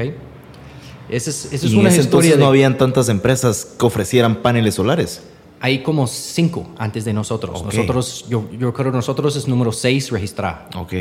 Esa 1.08 1.30
es, 1.30 1.46
esa 1.52 1.54
es 1.56 1.64
y 1.64 1.74
en 1.74 1.80
una 1.80 1.88
ese 1.90 2.00
historia 2.00 2.28
entonces 2.28 2.36
de... 2.38 2.42
no 2.42 2.46
habían 2.48 2.78
tantas 2.78 3.08
empresas 3.08 3.66
que 3.78 3.84
ofrecieran 3.84 4.36
paneles 4.36 4.74
solares. 4.76 5.22
Hay 5.60 5.82
como 5.82 6.06
cinco 6.06 6.68
antes 6.78 7.04
de 7.04 7.12
nosotros. 7.12 7.60
Ok. 7.60 7.66
Nosotros, 7.66 8.26
yo, 8.28 8.44
yo 8.58 8.72
creo 8.72 8.90
que 8.92 8.96
nosotros 8.96 9.34
es 9.36 9.48
número 9.48 9.72
seis 9.72 10.10
registrado. 10.10 10.58
Ok. 10.78 10.92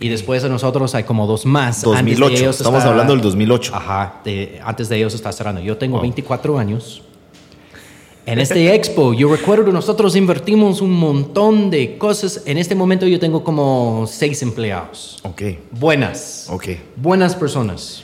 Y 0.00 0.08
después 0.08 0.42
de 0.42 0.48
nosotros 0.50 0.94
hay 0.94 1.04
como 1.04 1.26
dos 1.26 1.46
más. 1.46 1.82
2008, 1.82 1.98
Antes 1.98 2.18
de 2.38 2.44
ellos 2.44 2.56
estamos 2.56 2.78
está- 2.78 2.90
hablando 2.90 3.12
del 3.14 3.22
2008. 3.22 3.74
Ajá, 3.74 4.20
de- 4.24 4.60
antes 4.64 4.88
de 4.88 4.96
ellos 4.96 5.14
está 5.14 5.32
cerrando. 5.32 5.60
Yo 5.60 5.76
tengo 5.78 5.94
Wow. 5.96 6.02
24 6.02 6.58
años. 6.58 7.02
En 8.26 8.40
este 8.40 8.74
expo, 8.74 9.14
yo 9.14 9.28
recuerdo, 9.30 9.70
nosotros 9.70 10.16
invertimos 10.16 10.80
un 10.80 10.90
montón 10.90 11.70
de 11.70 11.96
cosas. 11.96 12.42
En 12.44 12.58
este 12.58 12.74
momento 12.74 13.06
yo 13.06 13.20
tengo 13.20 13.44
como 13.44 14.04
seis 14.08 14.42
empleados. 14.42 15.20
Ok. 15.22 15.42
Buenas. 15.70 16.48
Ok. 16.50 16.70
Buenas 16.96 17.36
personas. 17.36 18.02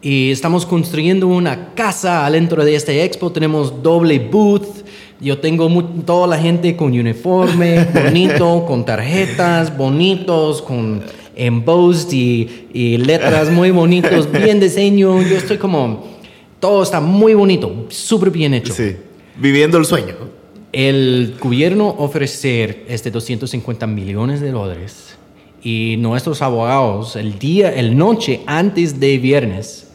Y 0.00 0.30
estamos 0.30 0.64
construyendo 0.64 1.26
una 1.26 1.74
casa 1.74 2.24
adentro 2.24 2.64
de 2.64 2.76
este 2.76 3.02
expo. 3.02 3.32
Tenemos 3.32 3.82
doble 3.82 4.20
booth. 4.20 4.86
Yo 5.20 5.38
tengo 5.38 5.68
toda 6.06 6.28
la 6.28 6.38
gente 6.38 6.76
con 6.76 6.92
uniforme, 6.92 7.84
bonito, 7.92 8.64
con 8.64 8.84
tarjetas, 8.84 9.76
bonitos, 9.76 10.62
con 10.62 11.02
embossed 11.34 12.12
y, 12.12 12.68
y 12.72 12.96
letras 12.96 13.50
muy 13.50 13.72
bonitos, 13.72 14.30
bien 14.30 14.60
diseño. 14.60 15.20
Yo 15.20 15.36
estoy 15.36 15.58
como, 15.58 16.04
todo 16.60 16.82
está 16.82 17.00
muy 17.00 17.34
bonito, 17.34 17.86
súper 17.88 18.30
bien 18.30 18.54
hecho. 18.54 18.72
Sí. 18.72 18.96
Viviendo 19.36 19.78
el 19.78 19.84
sueño. 19.84 20.14
El 20.72 21.36
gobierno 21.40 21.88
ofrecer 21.88 22.84
este 22.88 23.10
250 23.10 23.86
millones 23.88 24.40
de 24.40 24.52
dólares 24.52 25.16
y 25.62 25.96
nuestros 25.98 26.42
abogados 26.42 27.16
el 27.16 27.38
día, 27.38 27.72
el 27.72 27.96
noche 27.96 28.42
antes 28.46 29.00
de 29.00 29.18
viernes, 29.18 29.88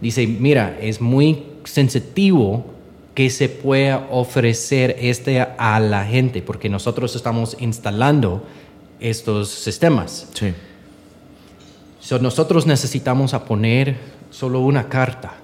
dice, 0.00 0.26
mira, 0.26 0.78
es 0.80 1.00
muy 1.00 1.42
sensitivo 1.64 2.64
que 3.14 3.28
se 3.28 3.48
pueda 3.48 4.06
ofrecer 4.10 4.96
este 5.00 5.40
a 5.40 5.80
la 5.80 6.04
gente 6.04 6.42
porque 6.42 6.68
nosotros 6.68 7.16
estamos 7.16 7.56
instalando 7.58 8.44
estos 9.00 9.48
sistemas. 9.48 10.28
Sí. 10.34 10.52
So, 12.00 12.18
nosotros 12.18 12.66
necesitamos 12.66 13.34
a 13.34 13.44
poner 13.44 13.96
solo 14.30 14.60
una 14.60 14.88
carta. 14.88 15.34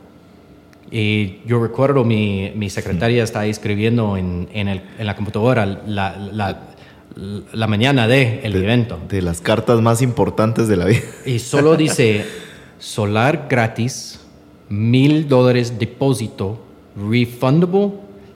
Y 0.90 1.38
yo 1.46 1.60
recuerdo 1.62 2.04
mi, 2.04 2.52
mi 2.54 2.70
secretaria 2.70 3.24
está 3.24 3.44
escribiendo 3.46 4.16
en, 4.16 4.48
en, 4.52 4.68
el- 4.68 4.82
en 4.98 5.06
la 5.06 5.16
computadora 5.16 5.66
la, 5.66 6.16
la, 6.16 6.68
la 7.52 7.66
mañana 7.66 8.06
de 8.06 8.40
el 8.44 8.54
evento. 8.56 8.98
De 9.08 9.20
las 9.22 9.40
cartas 9.40 9.80
más 9.80 10.00
importantes 10.02 10.68
de 10.68 10.76
la 10.76 10.84
vida. 10.86 11.00
Y 11.24 11.38
solo 11.40 11.76
dice 11.76 12.24
solar 12.78 13.46
gratis, 13.48 14.20
mil 14.68 15.28
dólares 15.28 15.78
depósito, 15.78 16.60
refundable 16.96 17.92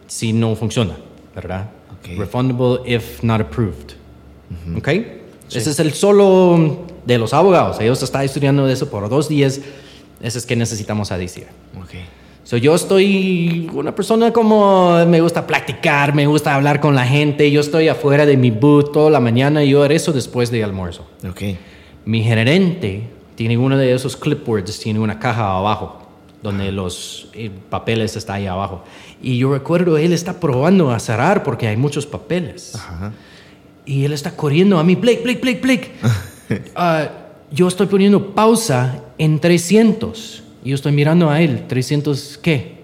si 0.07 0.33
no 0.33 0.57
funciona, 0.57 0.97
¿verdad? 1.35 1.71
Ok. 2.01 2.19
Refundable 2.19 2.81
if 2.87 3.23
not 3.23 3.41
approved. 3.43 3.93
¿Ok? 4.77 4.89
Ese 5.53 5.71
es 5.71 5.79
el 5.79 5.93
solo 5.93 6.87
de 7.07 7.19
los 7.19 7.33
abogados. 7.35 7.79
Ellos 7.81 8.03
están 8.03 8.23
estudiando 8.25 8.69
eso 8.69 8.91
por 8.91 9.09
dos 9.09 9.29
días. 9.29 9.61
Eso 10.21 10.39
es 10.39 10.47
que 10.47 10.57
necesitamos 10.57 11.13
a 11.13 11.19
decir. 11.19 11.47
Ok. 11.81 11.95
So, 12.51 12.57
yo 12.57 12.75
estoy 12.75 13.71
una 13.73 13.95
persona 13.95 14.33
como 14.33 15.07
me 15.07 15.21
gusta 15.21 15.47
platicar, 15.47 16.17
me 16.17 16.27
gusta 16.27 16.53
hablar 16.53 16.81
con 16.81 16.97
la 16.97 17.07
gente. 17.07 17.49
Yo 17.53 17.61
estoy 17.61 17.87
afuera 17.87 18.27
de 18.27 18.37
mi 18.37 18.51
booth 18.51 18.91
toda 18.91 19.09
la 19.09 19.21
mañana 19.21 19.63
y 19.63 19.69
yo 19.69 19.85
haré 19.85 19.95
eso 19.95 20.13
después 20.13 20.51
de 20.51 20.65
almuerzo. 20.65 21.07
Ok. 21.29 21.43
Mi 22.07 22.25
gerente 22.25 23.09
tiene 23.37 23.57
uno 23.57 23.77
de 23.77 23.95
esos 23.95 24.17
clipboards, 24.17 24.81
tiene 24.81 24.99
una 24.99 25.21
caja 25.21 25.59
abajo 25.59 26.09
donde 26.43 26.73
los 26.73 27.29
eh, 27.35 27.53
papeles 27.69 28.17
están 28.17 28.39
ahí 28.39 28.49
abajo. 28.49 28.83
Y 29.23 29.39
yo 29.39 29.53
recuerdo, 29.53 29.97
él 29.97 30.13
está 30.13 30.41
probando 30.41 30.91
a 30.91 30.99
cerrar 30.99 31.45
porque 31.45 31.69
hay 31.69 31.77
muchos 31.77 32.05
papeles. 32.05 32.75
Ajá. 32.75 33.13
Y 33.87 34.05
él 34.05 34.13
está 34.13 34.35
corriendo 34.35 34.77
a 34.77 34.83
mí, 34.83 34.97
Blake, 34.97 35.21
Blake, 35.23 35.41
Blake, 35.41 35.61
Blake. 35.63 35.93
Ah, 36.75 37.09
yo 37.53 37.69
estoy 37.69 37.87
poniendo 37.87 38.35
pausa 38.35 39.05
en 39.19 39.39
300. 39.39 40.50
Y 40.65 40.71
yo 40.71 40.75
estoy 40.75 40.93
mirando 40.93 41.31
a 41.31 41.41
él, 41.41 41.67
300 41.67 42.39
qué? 42.43 42.81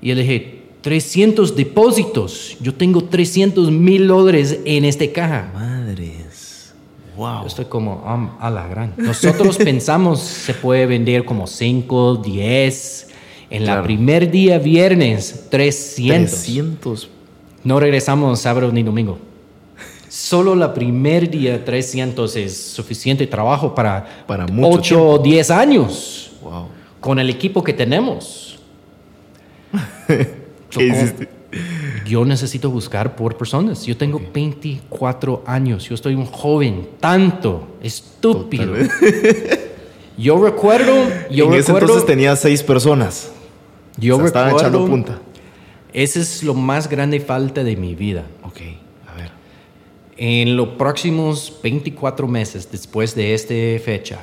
Y 0.00 0.10
él 0.10 0.18
dije, 0.18 0.60
300 0.80 1.54
depósitos. 1.56 2.56
Yo 2.60 2.72
tengo 2.74 3.04
300 3.04 3.70
mil 3.70 4.06
dólares 4.08 4.60
en 4.64 4.84
esta 4.84 5.06
caja. 5.12 5.50
Madres. 5.54 6.72
Wow. 7.16 7.42
Yo 7.42 7.46
estoy 7.48 7.64
como 7.66 8.02
"Am, 8.06 8.30
a 8.40 8.48
la 8.50 8.66
gran. 8.66 8.94
Nosotros 8.96 9.56
pensamos 9.64 10.20
se 10.20 10.54
puede 10.54 10.86
vender 10.86 11.24
como 11.24 11.46
5, 11.46 12.16
10. 12.24 13.08
En 13.50 13.62
la 13.66 13.72
Claro. 13.72 13.82
primer 13.84 14.30
día 14.30 14.58
viernes 14.58 15.46
300. 15.50 16.30
300. 16.30 17.08
No 17.64 17.80
regresamos 17.80 18.38
sábado 18.40 18.70
ni 18.72 18.82
domingo. 18.84 19.18
Solo 20.08 20.54
la 20.54 20.72
primer 20.72 21.28
día 21.30 21.62
300 21.64 22.34
es 22.36 22.56
suficiente 22.56 23.26
trabajo 23.26 23.74
para, 23.74 24.24
Para 24.26 24.46
mucho 24.46 24.78
8 24.78 25.08
o 25.10 25.18
10 25.18 25.50
años 25.50 26.32
Wow. 26.42 26.66
Con 27.00 27.18
el 27.18 27.30
equipo 27.30 27.64
que 27.64 27.72
tenemos. 27.72 28.58
¿Qué? 30.70 31.28
Yo 32.06 32.24
necesito 32.24 32.70
buscar 32.70 33.16
por 33.16 33.36
personas. 33.36 33.84
Yo 33.84 33.96
tengo 33.96 34.20
24 34.32 35.42
años. 35.46 35.88
Yo 35.88 35.94
estoy 35.94 36.14
un 36.14 36.26
joven, 36.26 36.90
tanto 37.00 37.76
estúpido. 37.82 38.74
Yo 40.20 40.44
recuerdo, 40.44 40.92
yo 41.30 41.46
en 41.46 41.54
ese 41.54 41.72
entonces 41.72 42.04
tenía 42.04 42.36
seis 42.36 42.62
personas. 42.62 43.32
yo 43.96 44.16
O 44.16 44.18
sea, 44.18 44.26
estaban 44.26 44.48
recuerdo, 44.50 44.68
echando 44.68 44.86
punta. 44.86 45.18
esa 45.94 46.20
es 46.20 46.42
lo 46.42 46.52
más 46.52 46.90
grande 46.90 47.20
falta 47.20 47.64
de 47.64 47.74
mi 47.74 47.94
vida. 47.94 48.26
Ok, 48.42 48.58
a 49.10 49.14
ver. 49.16 49.30
En 50.18 50.58
los 50.58 50.68
próximos 50.70 51.58
24 51.62 52.28
meses 52.28 52.70
después 52.70 53.14
de 53.14 53.32
esta 53.32 53.54
fecha, 53.82 54.18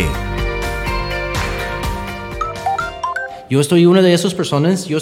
Yo 3.49 3.61
estoy 3.61 3.87
una 3.87 4.03
de 4.03 4.13
esas 4.13 4.35
personas, 4.35 4.89
yo, 4.89 4.99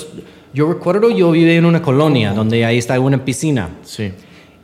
yo 0.52 0.70
recuerdo 0.70 1.08
yo 1.08 1.30
vivía 1.30 1.54
en 1.54 1.64
una 1.64 1.80
colonia 1.80 2.34
donde 2.34 2.66
ahí 2.66 2.76
está 2.76 3.00
una 3.00 3.24
piscina. 3.24 3.70
Sí. 3.84 4.12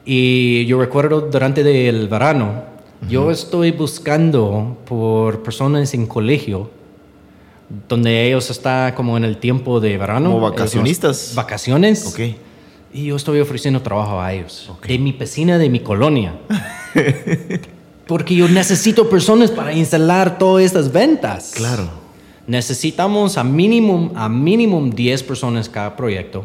Y 0.04 0.66
yo 0.66 0.78
recuerdo 0.78 1.22
durante 1.22 1.88
el 1.88 2.08
verano, 2.08 2.68
yo 3.08 3.30
estoy 3.30 3.70
buscando 3.72 4.76
por 4.86 5.42
personas 5.42 5.94
en 5.94 6.06
colegio 6.06 6.70
donde 7.88 8.26
ellos 8.26 8.50
están 8.50 8.94
como 8.94 9.16
en 9.16 9.24
el 9.24 9.36
tiempo 9.36 9.80
de 9.80 9.96
verano. 9.96 10.30
Como 10.30 10.40
vacacionistas. 10.40 11.34
Vacaciones. 11.34 12.06
Ok. 12.06 12.36
Y 12.92 13.06
yo 13.06 13.16
estoy 13.16 13.40
ofreciendo 13.40 13.80
trabajo 13.80 14.20
a 14.20 14.32
ellos. 14.32 14.70
De 14.86 14.98
mi 14.98 15.12
piscina, 15.12 15.58
de 15.58 15.68
mi 15.68 15.80
colonia. 15.80 16.34
Porque 18.06 18.34
yo 18.34 18.48
necesito 18.48 19.08
personas 19.08 19.52
para 19.52 19.72
instalar 19.72 20.38
todas 20.38 20.64
estas 20.64 20.90
ventas. 20.90 21.52
Claro. 21.54 21.88
Necesitamos 22.48 23.38
a 23.38 23.44
mínimo, 23.44 24.10
a 24.16 24.28
mínimo 24.28 24.84
10 24.84 25.22
personas 25.22 25.68
cada 25.68 25.94
proyecto. 25.94 26.44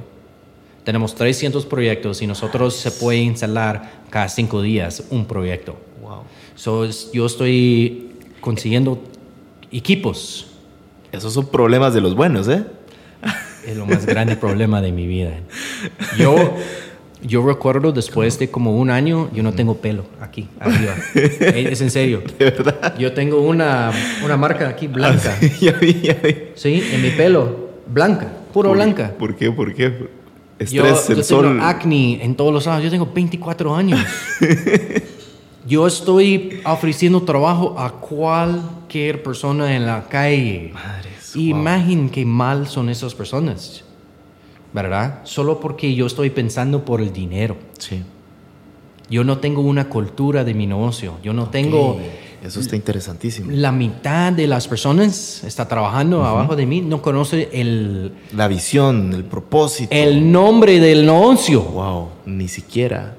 Tenemos 0.83 1.15
300 1.15 1.65
proyectos 1.65 2.21
y 2.21 2.27
nosotros 2.27 2.75
se 2.75 2.91
puede 2.91 3.17
instalar 3.17 4.03
cada 4.11 4.29
5 4.29 4.61
días 4.61 5.03
un 5.09 5.25
proyecto. 5.25 5.75
Wow. 6.03 6.19
So, 6.55 6.85
es- 6.85 7.11
yo 7.13 7.25
estoy 7.25 8.09
consiguiendo 8.41 9.01
equipos. 9.71 10.47
Esos 11.11 11.33
son 11.33 11.47
problemas 11.47 11.93
de 11.93 12.01
los 12.01 12.15
buenos, 12.15 12.47
¿eh? 12.47 12.63
Es 13.65 13.75
lo 13.75 13.85
más 13.85 14.05
grande 14.05 14.35
problema 14.37 14.81
de 14.81 14.91
mi 14.91 15.07
vida. 15.07 15.31
Yo, 16.17 16.55
yo 17.21 17.45
recuerdo 17.45 17.91
después 17.91 18.37
de 18.39 18.49
como 18.49 18.77
un 18.77 18.89
año, 18.89 19.29
yo 19.33 19.41
no 19.43 19.53
tengo 19.53 19.77
pelo 19.77 20.05
aquí, 20.21 20.47
arriba. 20.59 20.93
Es 21.15 21.81
en 21.81 21.89
serio. 21.91 22.21
De 22.37 22.45
verdad. 22.51 22.95
Yo 22.97 23.13
tengo 23.13 23.41
una, 23.41 23.91
una 24.23 24.37
marca 24.37 24.69
aquí 24.69 24.87
blanca. 24.87 25.37
ya 25.61 25.71
vi, 25.73 25.93
ya 26.01 26.13
vi. 26.13 26.35
Sí, 26.55 26.83
en 26.91 27.01
mi 27.01 27.09
pelo. 27.11 27.65
Blanca, 27.87 28.31
puro 28.53 28.69
¿Por- 28.69 28.77
blanca. 28.77 29.13
¿Por 29.17 29.35
qué? 29.35 29.51
¿Por 29.51 29.73
qué? 29.73 29.93
Yo, 30.71 30.85
Estrés, 30.85 31.09
el 31.09 31.17
yo 31.17 31.23
sol. 31.23 31.45
tengo 31.47 31.63
acné 31.65 32.23
en 32.23 32.35
todos 32.35 32.53
los 32.53 32.65
lados. 32.65 32.83
Yo 32.83 32.89
tengo 32.89 33.09
24 33.13 33.75
años. 33.75 33.99
Yo 35.67 35.87
estoy 35.87 36.61
ofreciendo 36.65 37.23
trabajo 37.23 37.75
a 37.79 37.91
cualquier 37.91 39.23
persona 39.23 39.75
en 39.75 39.85
la 39.85 40.07
calle. 40.07 40.71
Madres, 40.73 41.35
Imaginen 41.35 42.09
qué 42.09 42.25
mal 42.25 42.67
son 42.67 42.89
esas 42.89 43.13
personas. 43.15 43.83
¿Verdad? 44.73 45.21
Solo 45.23 45.59
porque 45.59 45.95
yo 45.95 46.05
estoy 46.05 46.29
pensando 46.29 46.83
por 46.83 47.01
el 47.01 47.13
dinero. 47.13 47.55
Sí. 47.77 48.03
Yo 49.09 49.23
no 49.23 49.37
tengo 49.37 49.61
una 49.61 49.87
cultura 49.87 50.43
de 50.43 50.53
mi 50.53 50.67
negocio. 50.67 51.13
Yo 51.23 51.31
no 51.33 51.49
tengo... 51.49 51.91
Ok, 51.91 51.99
Eso 52.43 52.59
está 52.59 52.75
interesantísimo. 52.75 53.51
La 53.51 53.71
mitad 53.71 54.33
de 54.33 54.47
las 54.47 54.67
personas 54.67 55.43
está 55.43 55.67
trabajando 55.67 56.25
abajo 56.25 56.55
de 56.55 56.65
mí, 56.65 56.81
no 56.81 57.01
conoce 57.01 57.49
el, 57.53 58.13
La 58.35 58.47
visión, 58.47 59.13
el 59.13 59.23
propósito. 59.23 59.89
el 59.95 60.31
nombre 60.31 60.79
del 60.79 61.05
negocio. 61.05 61.61
Wow, 61.61 62.09
ni 62.25 62.47
siquiera. 62.47 63.15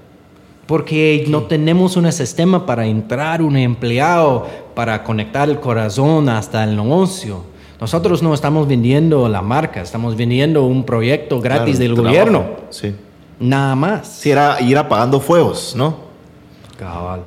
Porque 0.67 1.25
no 1.29 1.43
tenemos 1.45 1.97
un 1.97 2.11
sistema 2.11 2.67
para 2.67 2.87
entrar 2.87 3.41
un 3.41 3.57
empleado, 3.57 4.47
para 4.75 5.05
conectar 5.05 5.49
el 5.49 5.61
corazón 5.61 6.29
hasta 6.29 6.65
el 6.65 6.75
negocio. 6.77 7.43
Nosotros 7.81 8.23
no 8.23 8.35
estamos 8.35 8.67
vendiendo 8.67 9.29
la 9.29 9.43
marca, 9.43 9.81
estamos 9.83 10.17
vendiendo 10.17 10.65
un 10.65 10.85
proyecto 10.85 11.41
gratis 11.41 11.77
Claro, 11.77 11.79
del 11.79 11.95
trabajo. 11.95 12.09
gobierno. 12.09 12.47
Sí. 12.71 12.95
Nada 13.39 13.77
más. 13.77 14.09
Sí, 14.09 14.31
era 14.31 14.61
ir 14.61 14.77
apagando 14.79 15.21
fuegos, 15.21 15.75
¿no? 15.77 15.95
Cabal. 16.79 17.21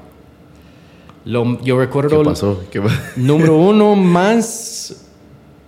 Lo- 1.25 1.62
yo 1.62 1.78
recuerdo 1.80 2.17
¿Qué 2.19 2.25
pasó? 2.30 2.60
¿Qué 2.71 2.82
pa- 2.82 2.89
número 3.15 3.56
uno 3.58 3.95
más, 3.95 5.06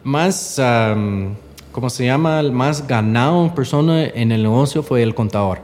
más, 0.03 0.57
am, 0.59 1.35
¿cómo 1.71 1.89
se 1.89 2.05
llama? 2.05 2.39
El 2.39 2.51
más 2.51 2.87
ganado 2.87 3.53
persona 3.53 4.05
en 4.05 4.31
el 4.31 4.41
negocio 4.43 4.81
fue 4.83 5.03
el 5.03 5.13
contador. 5.13 5.59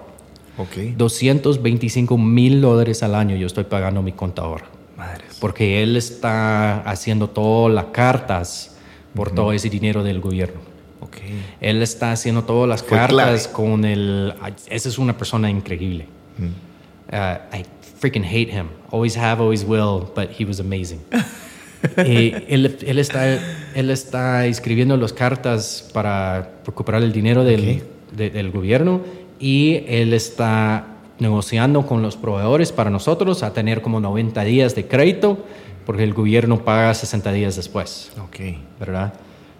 Ok. 0.58 0.96
225 0.98 2.18
mil 2.18 2.62
dólares 2.62 3.04
al 3.04 3.16
año 3.16 3.36
yo 3.36 3.48
estoy 3.48 3.66
pagando 3.66 4.00
a 4.00 4.04
mi 4.04 4.12
contador. 4.12 4.64
Madres. 4.98 5.38
Porque 5.40 5.84
él 5.84 5.96
está 5.96 6.80
haciendo 6.82 7.30
todas 7.30 7.74
las 7.74 7.86
cartas 7.86 8.76
por 9.14 9.32
todo 9.32 9.52
ese 9.54 9.70
dinero 9.70 10.04
del 10.04 10.20
gobierno. 10.20 10.60
Ok. 11.02 11.18
Él 11.62 11.82
está 11.84 12.12
haciendo 12.12 12.44
todas 12.44 12.68
las 12.68 12.82
Fue 12.84 12.98
cartas 12.98 13.48
clave. 13.48 13.54
con 13.54 13.86
el... 13.86 14.34
Esa 14.68 14.90
es 14.90 14.98
una 14.98 15.16
persona 15.18 15.50
increíble. 15.50 16.08
Uh, 16.40 17.56
I 17.56 17.66
freaking 18.00 18.24
hate 18.26 18.50
him. 18.52 18.68
Always 18.92 19.16
have, 19.16 19.42
always 19.42 19.64
will, 19.64 20.08
but 20.16 20.30
he 20.40 20.46
was 20.46 20.60
amazing. 20.60 21.00
Él, 21.96 22.76
él 22.82 22.98
está, 23.00 23.38
él 23.76 23.90
está 23.92 24.48
escribiendo 24.48 24.98
las 24.98 25.14
cartas 25.14 25.88
para 25.94 26.50
recuperar 26.66 27.04
el 27.04 27.12
dinero 27.14 27.44
del, 27.44 27.84
de- 28.12 28.32
del 28.32 28.50
gobierno 28.50 29.02
y 29.40 29.84
él 29.88 30.14
está 30.14 30.88
negociando 31.20 31.86
con 31.86 32.02
los 32.02 32.16
proveedores 32.16 32.72
para 32.72 32.90
nosotros 32.90 33.44
a 33.44 33.54
tener 33.54 33.82
como 33.82 34.00
90 34.00 34.44
días 34.44 34.76
de 34.76 34.88
crédito 34.88 35.38
porque 35.86 36.04
el 36.04 36.14
gobierno 36.14 36.64
paga 36.64 36.94
60 36.94 37.32
días 37.32 37.56
después, 37.56 38.12
Ok. 38.24 38.58
¿verdad? 38.80 39.14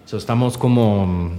So 0.04 0.16
estamos 0.16 0.56
como... 0.58 1.30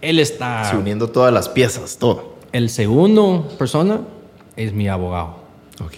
Él 0.00 0.18
está... 0.18 0.64
Sí, 0.70 0.76
uniendo 0.76 1.08
todas 1.08 1.32
las 1.32 1.48
piezas, 1.48 1.96
todo. 1.98 2.36
El 2.52 2.70
segundo 2.70 3.48
persona 3.58 4.00
es 4.56 4.72
mi 4.72 4.88
abogado. 4.88 5.36
Ok. 5.84 5.94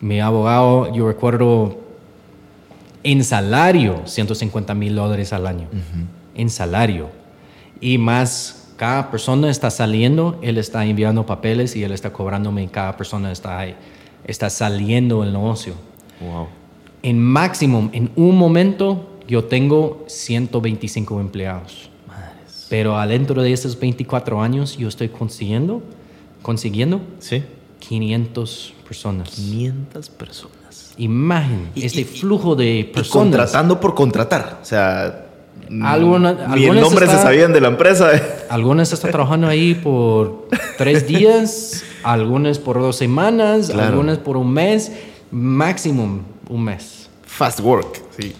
Mi 0.00 0.20
abogado, 0.20 0.92
yo 0.94 1.06
recuerdo 1.08 1.78
en 3.02 3.24
salario, 3.24 4.02
150 4.04 4.74
mil 4.74 4.94
dólares 4.94 5.32
al 5.32 5.46
año. 5.46 5.68
En 6.34 6.50
salario. 6.50 7.08
Y 7.80 7.98
más, 7.98 8.59
cada 8.80 9.10
persona 9.10 9.50
está 9.50 9.68
saliendo, 9.70 10.38
él 10.40 10.56
está 10.56 10.86
enviando 10.86 11.26
papeles 11.26 11.76
y 11.76 11.84
él 11.84 11.92
está 11.92 12.14
cobrándome, 12.14 12.66
cada 12.70 12.96
persona 12.96 13.30
está, 13.30 13.66
está 14.24 14.48
saliendo 14.48 15.22
el 15.22 15.34
negocio. 15.34 15.74
Wow. 16.18 16.46
En 17.02 17.20
máximo, 17.22 17.90
en 17.92 18.10
un 18.16 18.38
momento, 18.38 19.18
yo 19.28 19.44
tengo 19.44 20.02
125 20.06 21.20
empleados. 21.20 21.90
Pero 22.70 22.96
adentro 22.96 23.42
de 23.42 23.52
esos 23.52 23.78
24 23.78 24.40
años, 24.40 24.78
yo 24.78 24.88
estoy 24.88 25.10
consiguiendo, 25.10 25.82
consiguiendo 26.40 27.02
Sí. 27.18 27.42
500 27.80 28.72
personas. 28.88 29.28
500 29.28 30.08
personas. 30.08 30.94
Imagen, 30.96 31.68
Y- 31.74 31.84
este 31.84 32.00
y- 32.00 32.04
flujo 32.04 32.56
de 32.56 32.78
Y 32.78 32.84
personas. 32.84 33.24
contratando 33.28 33.78
por 33.78 33.94
contratar. 33.94 34.58
O 34.62 34.64
sea. 34.64 35.26
Mm, 35.70 35.82
Alguna- 35.86 36.48
ni 36.54 36.64
el 36.66 36.80
nombre 36.80 37.06
se 37.06 37.12
sabían 37.16 37.52
de 37.52 37.60
la 37.60 37.68
empresa. 37.68 38.10
Algunas 38.50 38.92
están 38.92 39.10
trabajando 39.10 39.46
ahí 39.46 39.74
por 39.74 40.48
tres 40.76 41.06
días, 41.08 41.82
algunas 42.02 42.58
por 42.58 42.78
dos 42.80 42.96
semanas, 42.96 43.70
Claro. 43.70 43.88
algunas 43.88 44.18
por 44.18 44.36
un 44.36 44.52
mes, 44.52 44.92
máximo 45.30 46.20
un 46.48 46.64
mes. 46.64 47.08
Fast 47.22 47.60
work. 47.60 48.02
Sí. 48.18 48.32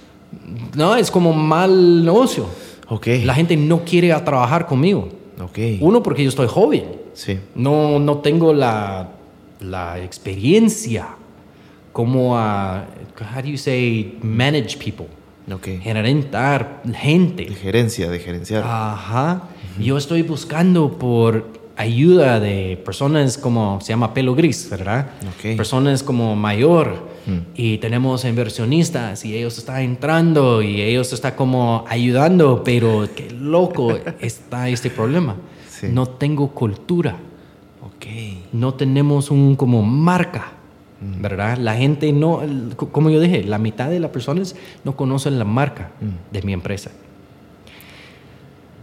No, 0.74 0.96
es 0.96 1.10
como 1.10 1.32
mal 1.32 2.04
negocio. 2.04 2.46
Ok. 2.88 3.06
La 3.24 3.34
gente 3.34 3.56
no 3.56 3.84
quiere 3.84 4.12
a 4.12 4.24
trabajar 4.24 4.66
conmigo. 4.66 5.08
Ok. 5.40 5.58
Uno, 5.80 6.02
porque 6.02 6.22
yo 6.24 6.28
estoy 6.28 6.48
joven. 6.48 6.84
Sí. 7.14 7.38
No, 7.54 7.98
no 7.98 8.18
tengo 8.18 8.52
la, 8.52 9.08
la 9.60 9.98
experiencia 10.00 11.06
como 11.92 12.36
a, 12.36 12.84
how 13.34 13.42
do 13.42 13.48
you 13.48 13.56
say, 13.58 14.18
manage 14.22 14.76
people. 14.78 15.06
Ok. 15.52 15.66
gerentar 15.82 16.82
gente. 16.94 17.44
De 17.44 17.54
gerencia, 17.54 18.10
de 18.10 18.18
gerenciar. 18.18 18.62
Ajá. 18.66 19.42
Yo 19.78 19.96
estoy 19.96 20.22
buscando 20.22 20.92
por 20.98 21.46
ayuda 21.76 22.38
de 22.40 22.80
personas 22.84 23.38
como 23.38 23.80
se 23.80 23.88
llama 23.88 24.12
pelo 24.12 24.34
gris, 24.34 24.68
¿verdad? 24.70 25.08
Ok. 25.36 25.56
Personas 25.56 26.02
como 26.02 26.36
mayor 26.36 27.08
Mm. 27.26 27.38
y 27.54 27.78
tenemos 27.78 28.24
inversionistas 28.24 29.24
y 29.26 29.36
ellos 29.36 29.58
están 29.58 29.82
entrando 29.82 30.62
y 30.62 30.80
ellos 30.80 31.12
están 31.12 31.34
como 31.36 31.84
ayudando, 31.88 32.62
pero 32.64 33.06
qué 33.14 33.30
loco 33.30 33.92
está 34.20 34.68
este 34.70 34.88
problema. 34.90 35.36
Sí. 35.68 35.88
No 35.92 36.06
tengo 36.06 36.48
cultura, 36.52 37.16
Ok. 37.82 38.06
no 38.52 38.72
tenemos 38.74 39.30
un 39.30 39.54
como 39.56 39.82
marca. 39.82 40.52
Mm. 41.00 41.22
¿Verdad? 41.22 41.56
La 41.58 41.74
gente 41.76 42.12
no, 42.12 42.40
como 42.92 43.08
yo 43.10 43.20
dije, 43.20 43.42
la 43.44 43.58
mitad 43.58 43.88
de 43.88 44.00
las 44.00 44.10
personas 44.10 44.54
no 44.84 44.96
conocen 44.96 45.38
la 45.38 45.44
marca 45.44 45.90
Mm. 46.00 46.32
de 46.32 46.42
mi 46.42 46.52
empresa. 46.52 46.90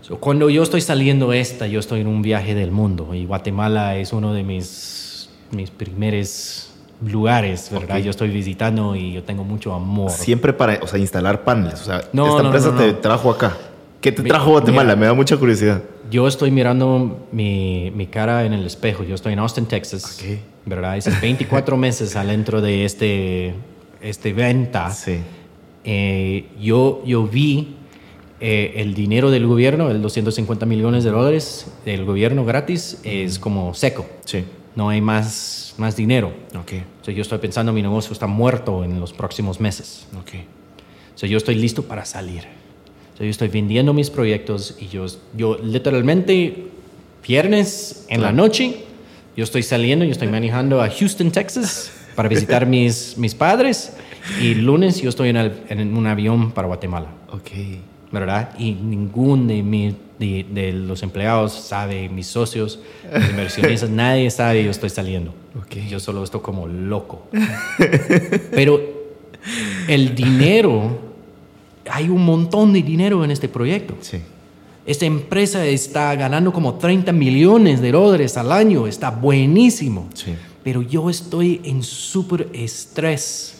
So, 0.02 0.18
cuando 0.20 0.50
yo 0.50 0.64
estoy 0.64 0.82
saliendo 0.82 1.34
esta, 1.34 1.68
yo 1.68 1.80
estoy 1.80 2.02
en 2.02 2.08
un 2.08 2.22
viaje 2.22 2.56
del 2.56 2.72
mundo 2.72 3.14
y 3.14 3.26
Guatemala 3.26 3.98
es 3.98 4.14
uno 4.14 4.34
de 4.34 4.44
mis, 4.44 5.30
mis 5.52 5.70
primeros 5.70 6.72
lugares, 7.06 7.70
¿verdad? 7.72 7.98
Ok. 7.98 8.04
Yo 8.04 8.12
estoy 8.12 8.30
visitando 8.30 8.96
y 8.96 9.12
yo 9.14 9.24
tengo 9.24 9.44
mucho 9.44 9.74
amor. 9.74 10.10
Siempre 10.10 10.54
para, 10.54 10.80
o 10.82 10.88
sea, 10.88 10.98
instalar 10.98 11.44
paneles. 11.44 11.82
O 11.82 11.84
sea, 11.86 12.02
No, 12.14 12.26
esta 12.28 12.42
no, 12.42 12.46
empresa 12.46 12.72
no, 12.72 12.78
te 12.80 12.94
trajo 12.94 13.30
acá. 13.30 13.58
¿Qué 14.02 14.12
te 14.12 14.24
trajo 14.24 14.52
Guatemala? 14.52 14.84
mira. 14.84 14.96
Me 14.96 15.06
da 15.08 15.14
mucha 15.14 15.38
curiosidad. 15.38 15.82
Yo 16.10 16.28
estoy 16.28 16.52
mirando 16.52 17.28
mi, 17.32 17.92
mi 17.96 18.08
cara 18.08 18.46
en 18.46 18.54
el 18.54 18.66
espejo. 18.66 19.04
Yo 19.04 19.16
estoy 19.16 19.34
en 19.34 19.40
Austin, 19.40 19.66
Texas. 19.66 20.20
Ok. 20.22 20.40
¿Verdad? 20.66 20.98
Es 20.98 21.22
24 21.22 21.78
meses 21.78 22.16
adentro 22.16 22.62
de 22.62 22.86
este, 22.86 23.56
este 24.02 24.34
venta. 24.34 24.90
Sí. 24.92 25.18
Eh, 25.84 26.48
yo, 26.60 27.02
yo 27.06 27.26
vi 27.28 27.76
eh, 28.40 28.74
el 28.76 28.94
dinero 28.94 29.32
del 29.32 29.48
gobierno, 29.48 29.90
el 29.90 30.02
250 30.02 30.66
millones 30.66 31.04
de 31.04 31.10
dólares 31.10 31.72
del 31.86 32.06
gobierno 32.06 32.46
gratis, 32.46 33.00
es 33.04 33.40
como 33.40 33.74
seco. 33.74 34.06
Sí. 34.26 34.44
No 34.76 34.90
hay 34.90 35.02
más, 35.02 35.74
más 35.78 35.96
dinero. 35.96 36.32
Ok. 36.56 36.74
So, 37.02 37.12
yo 37.12 37.24
estoy 37.24 37.40
pensando 37.40 37.74
mi 37.74 37.82
negocio 37.82 38.14
está 38.14 38.28
muerto 38.28 38.84
en 38.84 39.00
los 39.00 39.12
próximos 39.12 39.60
meses. 39.60 40.06
Ok. 40.20 40.34
So, 41.16 41.26
yo 41.26 41.38
estoy 41.38 41.56
listo 41.56 41.84
para 41.84 42.06
salir. 42.06 42.57
So, 43.18 43.24
yo 43.24 43.30
estoy 43.32 43.48
vendiendo 43.48 43.94
mis 43.94 44.10
proyectos 44.10 44.76
y 44.80 44.88
yo, 44.90 45.06
yo 45.36 45.58
literalmente 45.64 46.68
viernes 47.28 48.06
en 48.10 48.22
la 48.22 48.30
Claro. 48.30 48.44
noche 48.44 48.78
yo 49.36 49.44
estoy 49.44 49.64
saliendo, 49.64 50.06
yo 50.06 50.12
estoy 50.12 50.28
manejando 50.28 50.82
a 50.82 50.90
Houston, 50.90 51.32
Texas 51.32 51.92
para 52.16 52.30
visitar 52.30 52.66
mis, 52.76 53.18
mis 53.18 53.34
padres 53.36 53.94
y 54.42 54.54
lunes 54.56 55.02
yo 55.02 55.10
estoy 55.10 55.30
en, 55.30 55.38
el- 55.38 55.52
en 55.70 55.96
un 55.96 56.06
avión 56.08 56.52
para 56.52 56.68
Guatemala, 56.68 57.08
Ok. 57.32 57.52
¿verdad? 58.12 58.52
Y 58.58 58.72
ningún 58.74 59.48
de, 59.48 59.62
mi- 59.64 59.96
de, 60.20 60.46
de 60.50 60.74
los 60.74 61.02
empleados 61.04 61.54
sabe, 61.54 62.10
mis 62.10 62.28
socios, 62.28 62.80
mis 63.16 63.30
inversionistas, 63.30 63.90
nadie 63.92 64.30
sabe 64.32 64.64
yo 64.64 64.72
estoy 64.72 64.90
saliendo. 64.90 65.34
Ok. 65.60 65.76
Yo 65.90 66.00
solo 66.00 66.24
estoy 66.24 66.42
como 66.42 66.68
loco. 66.68 67.28
Pero 68.52 68.80
el 69.88 70.16
dinero, 70.16 71.07
hay 71.90 72.10
un 72.10 72.24
montón 72.26 72.74
de 72.74 72.82
dinero 72.82 73.24
en 73.24 73.32
este 73.32 73.50
proyecto. 73.50 73.96
Sí. 74.02 74.20
Esta 74.86 75.06
empresa 75.06 75.66
está 75.66 76.16
ganando 76.16 76.54
como 76.54 76.76
30 76.76 77.12
millones 77.12 77.82
de 77.82 77.92
dólares 77.92 78.38
al 78.38 78.52
año, 78.52 78.88
está 78.88 79.10
buenísimo. 79.12 80.08
Sí. 80.14 80.34
Pero 80.64 80.82
yo 80.82 81.10
estoy 81.10 81.62
en 81.64 81.84
súper 81.84 82.50
estrés. 82.54 83.56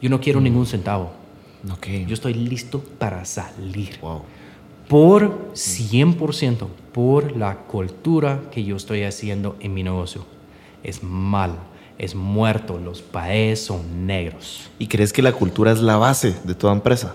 Yo 0.00 0.10
no 0.10 0.20
quiero 0.20 0.40
ningún 0.40 0.66
centavo. 0.66 1.12
Ok. 1.72 1.86
Yo 2.06 2.14
estoy 2.14 2.34
listo 2.34 2.80
para 2.98 3.24
salir. 3.24 3.98
Wow. 4.00 4.22
Por 4.88 5.52
100%, 5.54 6.66
por 6.92 7.36
la 7.36 7.58
cultura 7.58 8.42
que 8.50 8.64
yo 8.64 8.76
estoy 8.76 9.04
haciendo 9.04 9.56
en 9.60 9.74
mi 9.74 9.82
negocio. 9.82 10.24
Es 10.82 11.02
mal, 11.02 11.58
es 11.98 12.14
muerto, 12.14 12.78
los 12.78 13.00
paes 13.00 13.64
son 13.64 14.06
negros. 14.06 14.68
¿Y 14.78 14.88
crees 14.88 15.12
que 15.12 15.22
la 15.22 15.32
cultura 15.32 15.70
es 15.70 15.80
la 15.80 15.96
base 15.96 16.34
de 16.42 16.54
toda 16.54 16.72
empresa? 16.72 17.14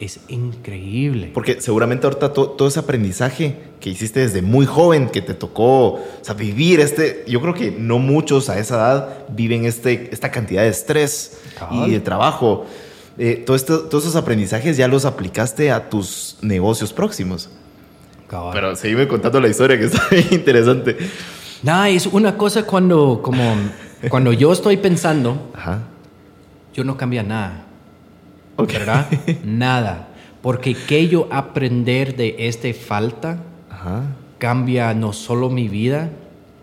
Es 0.00 0.20
increíble. 0.28 1.30
Porque 1.34 1.60
seguramente 1.60 2.06
ahorita 2.06 2.32
to- 2.32 2.50
todo 2.50 2.68
ese 2.68 2.78
aprendizaje 2.78 3.56
que 3.80 3.90
hiciste 3.90 4.20
desde 4.20 4.42
muy 4.42 4.64
joven, 4.64 5.08
que 5.08 5.22
te 5.22 5.34
tocó 5.34 5.94
o 5.94 6.00
sea, 6.22 6.34
vivir 6.34 6.78
este, 6.80 7.24
yo 7.26 7.40
creo 7.40 7.52
que 7.54 7.72
no 7.72 7.98
muchos 7.98 8.48
a 8.48 8.58
esa 8.60 8.76
edad 8.76 9.08
viven 9.30 9.64
este, 9.64 10.08
esta 10.12 10.30
cantidad 10.30 10.62
de 10.62 10.68
estrés 10.68 11.38
Cabal. 11.58 11.88
y 11.88 11.92
de 11.92 12.00
trabajo. 12.00 12.64
Eh, 13.18 13.42
todo 13.44 13.56
esto- 13.56 13.80
todos 13.88 14.04
esos 14.04 14.14
aprendizajes 14.14 14.76
ya 14.76 14.86
los 14.86 15.04
aplicaste 15.04 15.72
a 15.72 15.90
tus 15.90 16.36
negocios 16.42 16.92
próximos. 16.92 17.50
Cabal. 18.28 18.52
Pero 18.52 18.76
seguime 18.76 19.08
contando 19.08 19.40
la 19.40 19.48
historia 19.48 19.78
que 19.78 19.84
está 19.86 20.06
bien 20.10 20.28
interesante. 20.30 20.96
Nah, 21.64 21.88
es 21.88 22.06
una 22.06 22.36
cosa 22.36 22.62
cuando, 22.64 23.20
como, 23.20 23.42
cuando 24.10 24.32
yo 24.32 24.52
estoy 24.52 24.76
pensando, 24.76 25.50
Ajá. 25.54 25.80
yo 26.72 26.84
no 26.84 26.96
cambia 26.96 27.24
nada. 27.24 27.64
¿Verdad? 28.66 29.06
nada. 29.44 30.08
Porque 30.42 30.74
que 30.74 31.08
yo 31.08 31.28
aprender 31.30 32.16
de 32.16 32.36
este 32.38 32.74
falta 32.74 33.42
Ajá. 33.70 34.02
cambia 34.38 34.94
no 34.94 35.12
solo 35.12 35.50
mi 35.50 35.68
vida, 35.68 36.10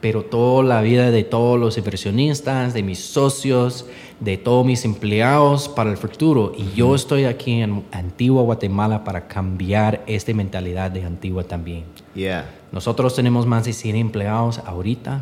pero 0.01 0.23
toda 0.23 0.63
la 0.63 0.81
vida 0.81 1.11
de 1.11 1.23
todos 1.23 1.59
los 1.59 1.77
inversionistas, 1.77 2.73
de 2.73 2.83
mis 2.83 2.99
socios, 2.99 3.87
de 4.19 4.37
todos 4.37 4.65
mis 4.65 4.85
empleados 4.85 5.67
para 5.67 5.91
el 5.91 5.97
futuro. 5.97 6.53
Y 6.57 6.75
yo 6.75 6.95
estoy 6.95 7.25
aquí 7.25 7.61
en 7.61 7.83
Antigua 7.91 8.43
Guatemala 8.43 9.03
para 9.03 9.27
cambiar 9.27 10.03
esta 10.07 10.33
mentalidad 10.33 10.91
de 10.91 11.03
Antigua 11.03 11.43
también. 11.43 11.83
Yeah. 12.15 12.49
Nosotros 12.71 13.15
tenemos 13.15 13.45
más 13.45 13.65
de 13.65 13.73
100 13.73 13.95
empleados 13.95 14.59
ahorita 14.59 15.21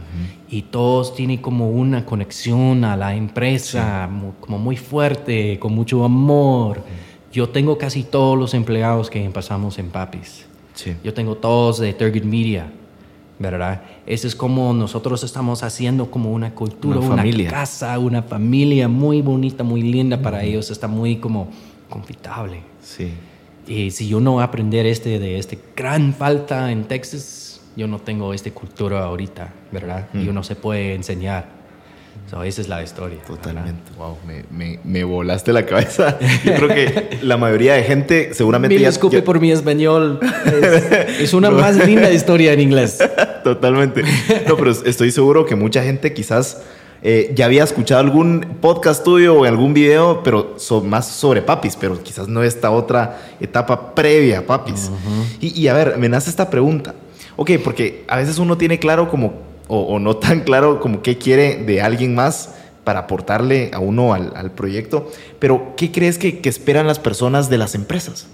y 0.50 0.64
todos 0.64 1.16
tienen 1.16 1.38
como 1.38 1.70
una 1.70 2.06
conexión 2.06 2.84
a 2.84 2.98
la 2.98 3.16
empresa, 3.16 4.10
como 4.40 4.58
muy 4.58 4.78
fuerte, 4.78 5.60
con 5.60 5.74
mucho 5.74 6.04
amor. 6.04 6.84
Yo 7.32 7.50
tengo 7.50 7.78
casi 7.78 8.04
todos 8.04 8.38
los 8.38 8.54
empleados 8.54 9.10
que 9.10 9.24
empezamos 9.24 9.78
en 9.80 9.90
Papis. 9.90 10.46
Sí. 10.74 10.96
Yo 11.04 11.14
tengo 11.14 11.36
todos 11.36 11.80
de 11.80 11.94
Turgut 11.94 12.24
Media, 12.24 12.72
¿verdad? 13.44 13.84
Ese 14.08 14.28
es 14.28 14.36
como 14.36 14.74
nosotros 14.74 15.24
estamos 15.24 15.62
haciendo 15.62 16.10
como 16.10 16.32
una 16.32 16.56
cultura, 16.56 16.98
Una 16.98 17.08
una, 17.08 17.18
familia. 17.18 17.50
casa, 17.52 18.00
una 18.00 18.24
familia 18.24 18.88
muy 18.88 19.22
bonita, 19.22 19.64
muy 19.64 19.84
linda 19.84 20.20
para 20.20 20.44
ellos. 20.44 20.72
Está 20.72 20.88
muy 20.88 21.18
como 21.18 21.50
confortable. 21.90 22.62
Sí. 22.82 23.12
Y 23.68 23.92
si 23.92 24.08
yo 24.08 24.20
no 24.20 24.42
aprender 24.42 24.86
este 24.88 25.20
de 25.20 25.38
este 25.38 25.60
gran 25.76 26.14
falta 26.14 26.72
en 26.72 26.86
Texas, 26.86 27.62
yo 27.76 27.88
no 27.88 28.00
tengo 28.00 28.34
esta 28.34 28.50
cultura 28.52 29.04
ahorita, 29.04 29.54
¿verdad? 29.72 30.08
Y 30.14 30.28
uno 30.28 30.44
se 30.44 30.56
puede 30.56 30.96
enseñar. 30.96 31.63
So, 32.34 32.42
esa 32.44 32.62
es 32.62 32.68
la 32.68 32.82
historia. 32.82 33.20
¿verdad? 33.20 33.36
Totalmente. 33.36 33.92
Wow, 33.96 34.18
me, 34.26 34.44
me, 34.50 34.80
me 34.84 35.04
volaste 35.04 35.54
la 35.54 35.66
cabeza. 35.68 36.18
Yo 36.44 36.54
creo 36.56 36.68
que 36.70 37.20
la 37.22 37.38
mayoría 37.38 37.76
de 37.76 37.84
gente 37.84 38.34
seguramente 38.34 38.80
ya- 38.80 38.88
disculpe 38.90 39.18
ya- 39.18 39.24
por 39.24 39.40
mi 39.40 39.52
español. 39.52 40.20
Es, 40.46 41.22
es 41.22 41.34
una 41.34 41.52
más 41.52 41.76
linda 41.86 42.12
historia 42.12 42.52
en 42.54 42.60
inglés. 42.62 42.98
Totalmente. 43.44 44.02
No, 44.48 44.58
pero 44.58 44.72
estoy 44.72 45.12
seguro 45.12 45.46
que 45.46 45.56
mucha 45.56 45.84
gente 45.84 46.12
quizás 46.14 46.64
eh, 47.04 47.32
ya 47.36 47.46
había 47.46 47.64
escuchado 47.66 48.00
algún 48.00 48.58
podcast 48.62 49.04
tuyo 49.04 49.36
o 49.36 49.44
algún 49.44 49.76
video, 49.76 50.24
pero 50.24 50.56
so- 50.58 50.82
más 50.82 51.08
sobre 51.08 51.44
papis, 51.44 51.76
pero 51.80 52.02
quizás 52.02 52.28
no 52.28 52.42
esta 52.42 52.72
otra 52.72 53.20
etapa 53.42 53.94
previa 53.94 54.40
a 54.40 54.42
papis. 54.42 54.90
y, 55.40 55.62
y 55.62 55.68
a 55.68 55.74
ver, 55.76 55.98
me 56.00 56.10
nace 56.10 56.32
esta 56.32 56.50
pregunta. 56.50 56.96
Ok, 57.36 57.52
porque 57.64 58.04
a 58.08 58.18
veces 58.18 58.40
uno 58.40 58.58
tiene 58.58 58.80
claro 58.80 59.08
como, 59.10 59.34
o, 59.68 59.80
o 59.82 60.00
no 60.00 60.18
tan 60.18 60.42
claro 60.42 60.80
como 60.80 61.02
qué 61.02 61.18
quiere 61.18 61.58
de 61.64 61.82
alguien 61.82 62.16
más 62.16 62.56
para 62.84 63.00
aportarle 63.02 63.72
a 63.74 63.80
uno 63.80 64.14
al, 64.14 64.34
al 64.36 64.52
proyecto, 64.52 65.10
pero 65.40 65.74
¿qué 65.78 65.92
crees 65.92 66.18
que, 66.18 66.40
que 66.40 66.50
esperan 66.50 66.86
las 66.88 67.00
personas 67.00 67.50
de 67.50 67.58
las 67.58 67.76
empresas? 67.76 68.28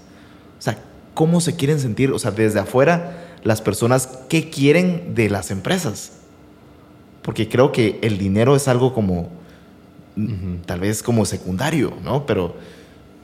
O 0.58 0.62
sea, 0.62 0.78
¿cómo 1.14 1.40
se 1.40 1.54
quieren 1.56 1.78
sentir? 1.78 2.10
O 2.10 2.18
sea, 2.18 2.32
desde 2.32 2.58
afuera, 2.58 3.28
las 3.44 3.62
personas, 3.62 4.08
¿qué 4.28 4.50
quieren 4.50 5.14
de 5.14 5.30
las 5.30 5.50
empresas? 5.52 6.12
Porque 7.22 7.48
creo 7.48 7.70
que 7.70 7.98
el 8.02 8.18
dinero 8.18 8.56
es 8.56 8.66
algo 8.66 8.92
como, 8.92 9.28
tal 10.66 10.80
vez 10.80 11.02
como 11.02 11.24
secundario, 11.26 11.92
¿no? 12.02 12.26
Pero, 12.26 12.56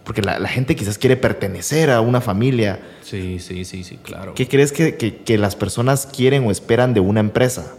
porque 0.05 0.23
la, 0.23 0.38
la 0.38 0.49
gente 0.49 0.77
quizás 0.77 0.99
quiere 0.99 1.16
pertenecer 1.16 1.90
a 1.90 2.01
una 2.01 2.21
familia. 2.21 2.79
Sí, 3.03 3.38
sí, 3.40 3.64
sí, 3.64 3.83
sí, 3.85 3.99
claro. 4.03 4.35
¿Qué 4.35 4.47
crees 4.47 4.71
que, 4.73 4.97
que- 4.97 5.16
que 5.16 5.38
las 5.38 5.57
personas 5.57 6.07
quieren 6.07 6.47
o 6.47 6.51
esperan 6.51 6.95
de 6.95 7.01
una 7.01 7.21
empresa? 7.21 7.75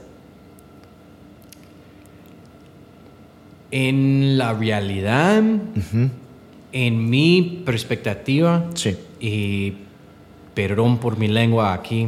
En 3.72 4.38
la 4.38 4.54
realidad, 4.54 5.44
en 6.72 7.10
mi 7.10 7.64
perspectiva, 7.66 8.70
Sí. 8.76 8.96
y 9.20 9.74
perdón 10.54 11.00
por 11.00 11.18
mi 11.18 11.28
lengua 11.28 11.74
aquí, 11.74 12.08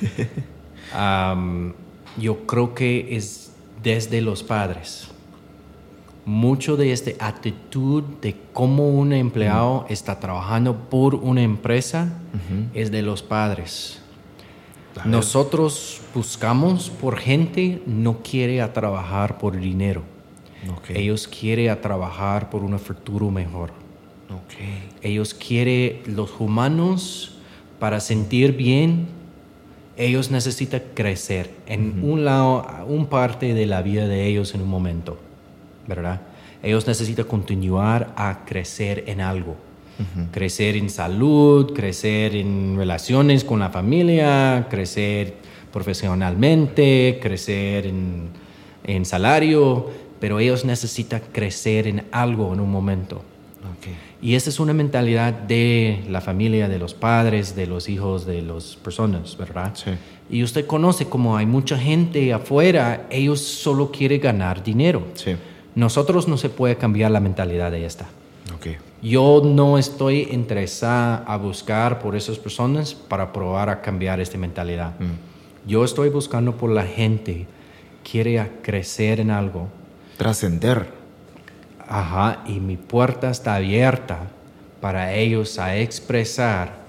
yo 2.18 2.46
creo 2.46 2.74
que 2.74 3.16
es 3.16 3.52
desde 3.82 4.20
los 4.20 4.42
padres. 4.42 5.08
mucho 6.24 6.76
de 6.76 6.92
esta 6.92 7.10
actitud 7.26 8.04
de 8.20 8.36
cómo 8.52 8.88
un 8.90 9.12
empleado 9.12 9.86
está 9.88 10.20
trabajando 10.20 10.88
por 10.88 11.16
una 11.16 11.42
empresa 11.42 12.12
es 12.74 12.92
de 12.92 13.02
los 13.02 13.24
padres. 13.24 13.98
Nosotros 15.04 16.00
buscamos 16.14 16.90
por 16.90 17.16
gente 17.16 17.82
no 17.86 18.18
quiere 18.22 18.62
a 18.62 18.72
trabajar 18.72 19.38
por 19.38 19.58
dinero. 19.58 20.02
Ellos 20.88 21.28
quieren 21.28 21.70
a 21.70 21.80
trabajar 21.80 22.50
por 22.50 22.62
un 22.62 22.78
futuro 22.78 23.30
mejor. 23.30 23.70
Ellos 25.02 25.34
quieren 25.34 26.02
los 26.06 26.40
humanos 26.40 27.38
para 27.78 28.00
sentir 28.00 28.56
bien. 28.56 29.06
Ellos 29.96 30.30
necesitan 30.30 30.82
crecer 30.94 31.50
en 31.66 32.00
un 32.02 32.24
lado, 32.24 32.66
un 32.86 33.06
parte 33.06 33.54
de 33.54 33.66
la 33.66 33.82
vida 33.82 34.06
de 34.06 34.26
ellos 34.26 34.54
en 34.54 34.62
un 34.62 34.68
momento. 34.68 35.18
¿verdad? 35.86 36.20
Ellos 36.62 36.86
necesitan 36.86 37.26
continuar 37.26 38.12
a 38.16 38.44
crecer 38.44 39.04
en 39.06 39.20
algo. 39.20 39.56
Crecer 40.32 40.76
en 40.76 40.90
salud, 40.90 41.74
crecer 41.74 42.34
en 42.34 42.74
relaciones 42.76 43.44
con 43.44 43.60
la 43.60 43.70
familia, 43.70 44.66
crecer 44.68 45.34
profesionalmente, 45.72 47.20
crecer 47.22 47.86
en, 47.86 48.30
en 48.82 49.04
salario, 49.04 49.90
pero 50.22 50.38
ellos 50.38 50.64
necesitan 50.64 51.20
crecer 51.32 51.88
en 51.88 52.04
algo 52.12 52.52
en 52.52 52.60
un 52.60 52.70
momento. 52.70 53.22
Y 54.22 54.36
esa 54.36 54.50
es 54.50 54.60
una 54.60 54.72
mentalidad 54.72 55.32
de 55.32 56.04
la 56.08 56.20
familia, 56.20 56.68
de 56.68 56.78
los 56.78 56.94
padres, 56.94 57.56
de 57.56 57.66
los 57.66 57.88
hijos, 57.88 58.24
de 58.24 58.40
las 58.40 58.76
personas, 58.76 59.36
¿verdad? 59.36 59.72
Sí. 59.74 59.90
Y 60.30 60.44
usted 60.44 60.64
conoce 60.64 61.06
como 61.06 61.36
hay 61.36 61.44
mucha 61.44 61.76
gente 61.76 62.32
afuera, 62.32 63.08
ellos 63.10 63.40
solo 63.40 63.90
quieren 63.90 64.20
ganar 64.20 64.62
dinero. 64.62 65.02
Sí. 65.14 65.34
Nosotros 65.74 66.28
no 66.28 66.36
se 66.36 66.50
puede 66.50 66.76
cambiar 66.76 67.10
la 67.10 67.18
mentalidad 67.18 67.72
de 67.72 67.84
esta. 67.84 68.06
Okay. 68.58 68.76
Yo 69.02 69.42
no 69.44 69.76
estoy 69.76 70.28
interesada 70.30 71.24
a 71.26 71.36
buscar 71.36 71.98
por 71.98 72.14
esas 72.14 72.38
personas 72.38 72.94
para 72.94 73.32
probar 73.32 73.68
a 73.70 73.82
cambiar 73.82 74.20
esta 74.20 74.38
mentalidad. 74.38 74.92
Mm. 75.00 75.68
Yo 75.68 75.84
estoy 75.84 76.10
buscando 76.10 76.56
por 76.56 76.70
la 76.70 76.84
gente 76.84 77.48
quiere 78.08 78.48
crecer 78.62 79.18
en 79.18 79.32
algo. 79.32 79.81
Trascender. 80.16 80.86
Ajá, 81.88 82.42
y 82.46 82.60
mi 82.60 82.76
puerta 82.76 83.30
está 83.30 83.56
abierta 83.56 84.20
para 84.80 85.14
ellos 85.14 85.58
a 85.58 85.76
expresar 85.76 86.82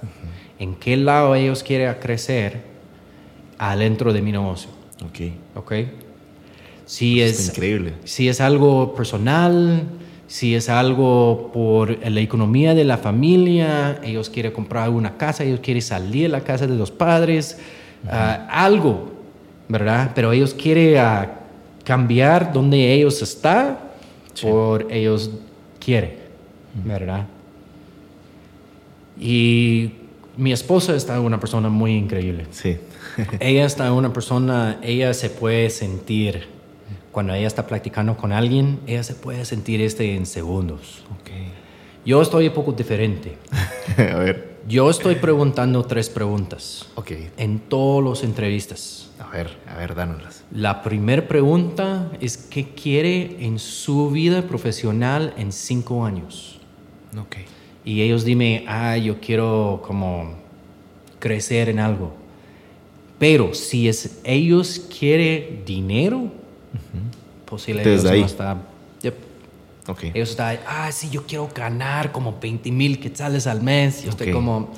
en 0.60 0.76
qué 0.76 0.98
lado 0.98 1.36
ellos 1.36 1.64
quieren 1.64 1.94
crecer 2.00 2.62
adentro 3.58 4.14
de 4.14 4.22
mi 4.22 4.32
negocio. 4.32 4.70
Ok. 5.06 5.34
Ok. 5.56 5.74
Si 6.86 7.22
es, 7.22 7.50
increíble. 7.50 7.94
Si 8.04 8.28
es 8.28 8.42
algo 8.42 8.94
personal, 8.96 9.84
si 10.28 10.56
es 10.56 10.70
algo 10.70 11.52
por 11.54 11.98
la 12.10 12.20
economía 12.20 12.74
de 12.74 12.84
la 12.84 12.98
familia, 12.98 14.00
ellos 14.04 14.30
quieren 14.30 14.52
comprar 14.52 14.90
una 14.90 15.18
casa, 15.18 15.44
ellos 15.44 15.60
quieren 15.62 15.82
salir 15.82 16.24
de 16.24 16.30
la 16.30 16.42
casa 16.42 16.68
de 16.68 16.76
los 16.76 16.92
padres, 16.92 17.58
ah, 18.10 18.48
algo, 18.50 19.12
¿verdad? 19.70 20.12
Pero 20.16 20.32
ellos 20.32 20.54
quieren 20.54 20.98
cambiar 21.84 22.54
donde 22.54 22.94
ellos 22.94 23.22
están 23.22 23.80
por 24.42 24.92
ellos 24.92 25.30
quieren, 25.80 26.16
¿verdad? 26.84 27.28
Y 29.20 29.92
mi 30.38 30.52
esposa 30.52 30.96
está 30.96 31.20
una 31.20 31.40
persona 31.40 31.70
muy 31.70 31.96
increíble. 31.96 32.48
Sí. 32.52 32.78
ella 33.40 33.66
está 33.66 33.92
una 33.94 34.12
persona, 34.12 34.80
ella 34.82 35.14
se 35.14 35.30
puede 35.30 35.70
sentir 35.70 36.48
cuando 37.12 37.34
ella 37.34 37.48
está 37.48 37.68
practicando 37.68 38.18
con 38.18 38.32
alguien, 38.32 38.80
ella 38.88 39.04
se 39.04 39.14
puede 39.14 39.46
sentir 39.46 39.82
este 39.82 40.16
en 40.16 40.26
segundos. 40.26 41.04
Okay. 41.22 41.52
Yo 42.04 42.22
estoy 42.22 42.48
un 42.48 42.54
poco 42.54 42.72
diferente. 42.72 43.38
a 43.98 44.18
ver. 44.18 44.58
Yo 44.68 44.90
estoy 44.90 45.16
preguntando 45.16 45.84
tres 45.84 46.10
preguntas. 46.10 46.88
Okay. 46.96 47.30
En 47.38 47.60
todas 47.60 48.10
las 48.10 48.24
entrevistas. 48.24 49.12
A 49.34 49.38
ver, 49.38 49.58
a 49.68 49.78
ver, 49.78 49.96
dánoslas. 49.96 50.44
La 50.52 50.84
primera 50.84 51.28
pregunta 51.28 52.12
es 52.22 52.38
qué 52.38 52.70
quiere 52.70 53.44
en 53.44 53.58
su 53.58 54.12
vida 54.12 54.44
profesional 54.44 55.34
en 55.38 55.52
cinco 55.52 56.06
años. 56.06 56.60
Okay. 57.20 57.46
Y 57.84 58.04
ellos 58.04 58.24
dime, 58.24 58.64
ah, 58.68 58.96
yo 58.96 59.20
quiero 59.20 59.82
como 59.88 60.36
crecer 61.18 61.70
en 61.70 61.80
algo. 61.80 62.14
Pero 63.18 63.56
si 63.56 63.90
es 63.90 64.20
ellos 64.24 64.86
quieren 65.00 65.64
dinero, 65.66 66.32
Posible 67.48 67.84
Desde 67.84 68.10
ahí. 68.10 68.22
está. 68.22 68.58
Okay. 69.86 70.12
Ellos 70.14 70.30
están, 70.30 70.60
ah, 70.66 70.92
sí, 70.94 71.10
yo 71.10 71.26
quiero 71.26 71.50
ganar 71.54 72.12
como 72.12 72.40
20 72.40 72.72
mil 72.72 73.00
quetzales 73.00 73.48
al 73.48 73.62
mes. 73.62 74.04
Yo 74.04 74.12
estoy 74.12 74.32
como. 74.32 74.72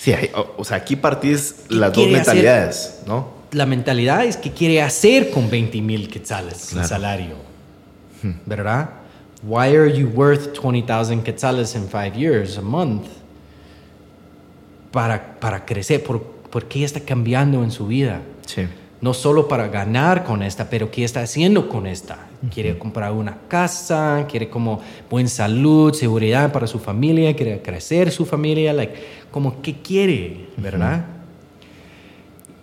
Sí, 0.00 0.12
o, 0.56 0.64
sea, 0.64 0.78
aquí 0.78 0.96
partís 0.96 1.66
las 1.68 1.92
dos 1.92 2.08
mentalidades, 2.08 3.02
¿no? 3.06 3.33
La 3.54 3.66
mentalidad 3.66 4.24
es 4.24 4.36
que 4.36 4.50
quiere 4.50 4.82
hacer 4.82 5.30
con 5.30 5.48
20 5.48 5.80
mil 5.80 6.08
quetzales 6.08 6.72
el 6.72 6.84
salario, 6.84 7.36
hmm. 8.22 8.32
¿verdad? 8.46 8.90
Why 9.42 9.76
are 9.76 9.92
you 9.92 10.08
worth 10.08 10.52
20,000 10.58 11.22
quetzales 11.22 11.74
in 11.74 11.88
five 11.88 12.12
years, 12.16 12.58
a 12.58 12.62
month? 12.62 13.06
Para, 14.90 15.38
para 15.38 15.64
crecer, 15.64 16.02
¿por, 16.02 16.22
¿por 16.22 16.66
qué 16.66 16.84
está 16.84 17.00
cambiando 17.00 17.62
en 17.62 17.70
su 17.70 17.86
vida? 17.86 18.20
Sí 18.46 18.66
no 19.04 19.12
solo 19.12 19.48
para 19.48 19.68
ganar 19.68 20.24
con 20.24 20.42
esta, 20.42 20.70
pero 20.70 20.90
qué 20.90 21.04
está 21.04 21.20
haciendo 21.20 21.68
con 21.68 21.86
esta. 21.86 22.26
Quiere 22.50 22.78
comprar 22.78 23.12
una 23.12 23.36
casa, 23.48 24.26
quiere 24.30 24.48
como 24.48 24.80
buena 25.10 25.28
salud, 25.28 25.92
seguridad 25.92 26.50
para 26.52 26.66
su 26.66 26.78
familia, 26.78 27.36
quiere 27.36 27.60
crecer 27.60 28.10
su 28.10 28.24
familia, 28.24 28.72
like, 28.72 28.94
como 29.30 29.60
qué 29.60 29.74
quiere, 29.74 30.46
¿verdad? 30.56 31.04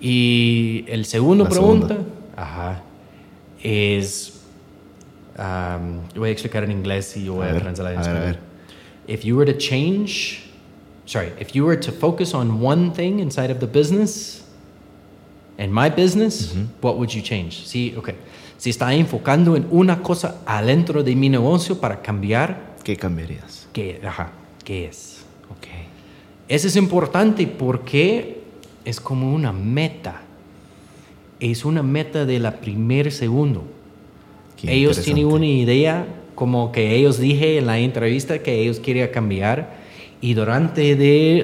Y 0.02 0.84
el 0.88 1.06
segundo 1.06 1.48
pregunta, 1.48 1.98
ajá, 2.36 2.82
es, 3.62 4.42
um, 5.38 6.00
voy 6.16 6.30
a 6.30 6.32
explicar 6.32 6.64
en 6.64 6.72
inglés 6.72 7.16
y 7.16 7.30
voy 7.30 7.46
a, 7.46 7.52
a 7.52 7.60
translatar 7.60 7.94
en 7.94 8.00
español. 8.00 8.38
If 9.08 9.24
you 9.24 9.38
were 9.38 9.52
to 9.52 9.58
change, 9.58 10.42
sorry, 11.06 11.32
if 11.40 11.52
you 11.54 11.66
were 11.66 11.80
to 11.80 11.92
focus 11.92 12.34
on 12.34 12.64
one 12.64 12.92
thing 12.92 13.20
inside 13.20 13.52
of 13.52 13.60
the 13.60 13.68
business, 13.68 14.44
en 15.58 15.72
my 15.72 15.90
business, 15.90 16.56
what 16.82 16.96
would 16.96 17.12
you 17.12 17.22
change? 17.22 17.64
Sí, 17.66 17.94
okay. 17.96 18.16
Si 18.58 18.72
está 18.72 18.94
enfocando 18.96 19.56
en 19.56 19.68
una 19.70 20.02
cosa 20.02 20.42
adentro 20.48 21.04
de 21.04 21.16
mi 21.16 21.30
negocio 21.30 21.80
para 21.80 22.02
cambiar, 22.02 22.76
¿qué 22.84 22.98
cambiarías? 22.98 23.68
¿Qué, 23.72 24.02
ajá, 24.04 24.32
¿qué 24.64 24.86
es? 24.86 25.24
Okay. 25.58 25.86
Eso 26.48 26.68
es 26.68 26.76
importante 26.76 27.46
porque 27.46 28.41
es 28.86 29.00
como 29.00 29.34
una 29.34 29.52
meta. 29.52 30.22
Es 31.40 31.66
una 31.66 31.84
meta 31.84 32.26
de 32.26 32.40
la 32.40 32.60
primer 32.60 33.12
segundo. 33.12 33.64
ellos 34.64 35.02
tienen 35.02 35.26
una 35.26 35.46
idea, 35.46 36.06
como 36.36 36.72
que 36.72 36.96
ellos 36.96 37.20
dije 37.20 37.58
en 37.58 37.68
la 37.68 37.80
entrevista 37.80 38.40
que 38.40 38.62
ellos 38.62 38.80
querían 38.80 39.10
cambiar 39.10 39.82
y 40.22 40.36
durante 40.36 40.96
de 40.96 41.40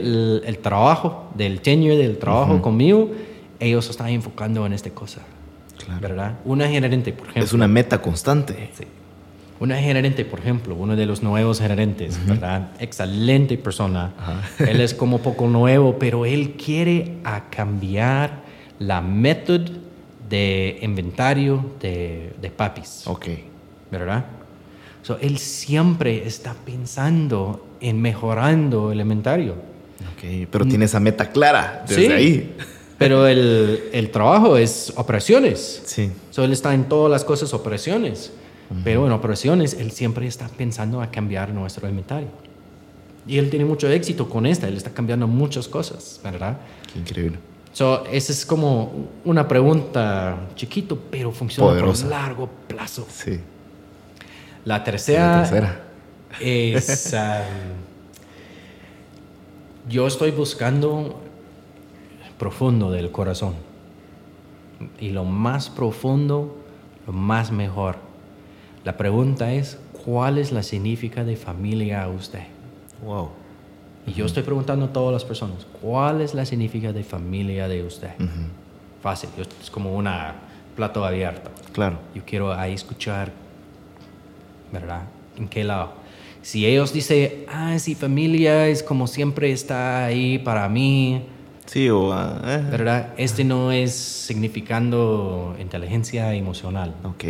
el, 0.45 0.57
trabajo, 0.59 1.31
del 1.33 1.61
tenure 1.61 1.97
del 1.97 2.19
trabajo 2.19 2.61
conmigo, 2.61 3.09
ellos 3.59 3.89
están 3.89 4.09
enfocando 4.09 4.65
en 4.67 4.73
esta 4.73 4.91
cosa. 4.91 5.21
¿Verdad? 5.99 6.37
Una 6.45 6.67
gerente, 6.67 7.11
por 7.11 7.23
ejemplo. 7.23 7.43
Es 7.43 7.53
una 7.53 7.67
meta 7.67 8.01
constante. 8.01 8.69
Sí. 8.77 8.83
Una 9.59 9.77
gerente, 9.77 10.23
por 10.23 10.39
ejemplo, 10.39 10.75
uno 10.75 10.95
de 10.95 11.05
los 11.05 11.23
nuevos 11.23 11.59
gerentes, 11.59 12.19
¿verdad? 12.27 12.71
Excelente 12.79 13.57
persona. 13.57 14.13
Él 14.59 14.81
es 14.81 14.93
como 14.93 15.19
poco 15.19 15.47
nuevo, 15.47 15.97
pero 15.97 16.25
él 16.25 16.51
quiere 16.63 17.13
a 17.23 17.49
cambiar 17.49 18.43
la 18.77 19.01
método 19.01 19.65
de 20.29 20.77
inventario 20.81 21.65
de, 21.79 22.33
de 22.39 22.49
papis. 22.51 23.03
Ok. 23.05 23.27
¿Verdad? 23.91 24.25
So, 25.01 25.17
él 25.21 25.37
siempre 25.37 26.27
está 26.27 26.53
pensando 26.53 27.65
en 27.79 28.01
mejorando 28.01 28.91
el 28.91 28.99
inventario. 28.99 29.53
Ok, 29.53 30.49
pero 30.51 30.65
tiene 30.65 30.85
esa 30.85 30.99
meta 30.99 31.31
clara 31.31 31.85
desde 31.87 32.13
ahí. 32.13 32.55
Pero 32.97 33.25
el, 33.25 33.83
el, 33.93 34.09
trabajo 34.11 34.57
es 34.57 34.91
operaciones. 34.97 35.83
Sí. 35.85 36.11
So, 36.29 36.43
él 36.43 36.51
está 36.51 36.73
en 36.73 36.89
todas 36.89 37.09
las 37.09 37.23
cosas 37.23 37.53
operaciones. 37.53 38.33
Pero 38.83 39.05
en 39.05 39.13
operaciones, 39.13 39.73
él 39.73 39.91
siempre 39.91 40.27
está 40.27 40.47
pensando 40.49 41.01
a 41.01 41.09
cambiar 41.09 41.53
nuestro 41.53 41.87
inventario. 41.87 42.27
Y 43.25 43.37
él 43.37 43.49
tiene 43.49 43.65
mucho 43.65 43.89
éxito 43.89 44.27
con 44.27 44.45
esta. 44.45 44.67
Él 44.67 44.75
está 44.75 44.91
cambiando 44.91 45.27
muchas 45.27 45.67
cosas, 45.67 46.19
¿verdad? 46.23 46.57
Qué 46.91 46.99
increíble. 46.99 47.39
So, 47.71 48.05
esa 48.11 48.31
es 48.31 48.45
como 48.45 49.07
una 49.23 49.47
pregunta 49.47 50.47
chiquito, 50.55 50.97
pero 51.11 51.31
funciona 51.31 51.79
por 51.79 52.05
largo 52.05 52.49
plazo. 52.67 53.05
Sí. 53.09 53.39
La 54.65 54.83
tercera, 54.83 55.37
La 55.37 55.41
tercera. 55.43 55.81
es... 56.41 57.15
Um, 57.17 57.87
yo 59.89 60.05
estoy 60.05 60.31
buscando 60.31 61.21
profundo 62.37 62.91
del 62.91 63.11
corazón. 63.11 63.53
Y 64.99 65.09
lo 65.09 65.23
más 65.23 65.69
profundo, 65.69 66.57
lo 67.05 67.13
más 67.13 67.51
mejor. 67.51 68.06
La 68.87 68.95
pregunta 68.95 69.51
es, 69.51 69.77
¿cuál 70.05 70.37
es 70.37 70.53
la 70.53 70.63
significa 70.63 71.25
de 71.25 71.35
familia 71.35 72.03
a 72.03 72.07
usted? 72.07 72.43
Wow. 73.03 73.31
Y 74.05 74.13
yo 74.13 74.25
estoy 74.25 74.43
preguntando 74.43 74.85
a 74.85 74.93
todas 74.93 75.11
las 75.11 75.25
personas, 75.25 75.67
¿cuál 75.81 76.21
es 76.21 76.33
la 76.33 76.45
significa 76.45 76.93
de 76.93 77.03
familia 77.03 77.67
de 77.67 77.83
usted? 77.83 78.11
Fácil, 79.03 79.29
es 79.61 79.69
como 79.69 79.93
una 79.93 80.35
plato 80.77 81.03
abierto. 81.03 81.51
Claro. 81.73 81.97
Yo 82.15 82.21
quiero 82.25 82.53
ahí 82.53 82.75
escuchar, 82.75 83.33
¿verdad? 84.71 85.01
¿En 85.37 85.49
qué 85.49 85.65
lado? 85.65 85.91
Si 86.41 86.65
ellos 86.65 86.93
dicen, 86.93 87.43
ah, 87.49 87.77
sí, 87.79 87.93
familia 87.93 88.69
es 88.69 88.83
como 88.83 89.05
siempre 89.05 89.51
está 89.51 90.05
ahí 90.05 90.39
para 90.39 90.69
mí, 90.69 91.23
Sí, 91.65 91.89
o... 91.89 92.13
eh. 92.13 92.63
¿verdad? 92.71 93.09
Este 93.17 93.43
no 93.43 93.73
es 93.73 93.93
significando 93.93 95.57
inteligencia 95.59 96.33
emocional. 96.33 96.95
Ok. 97.03 97.25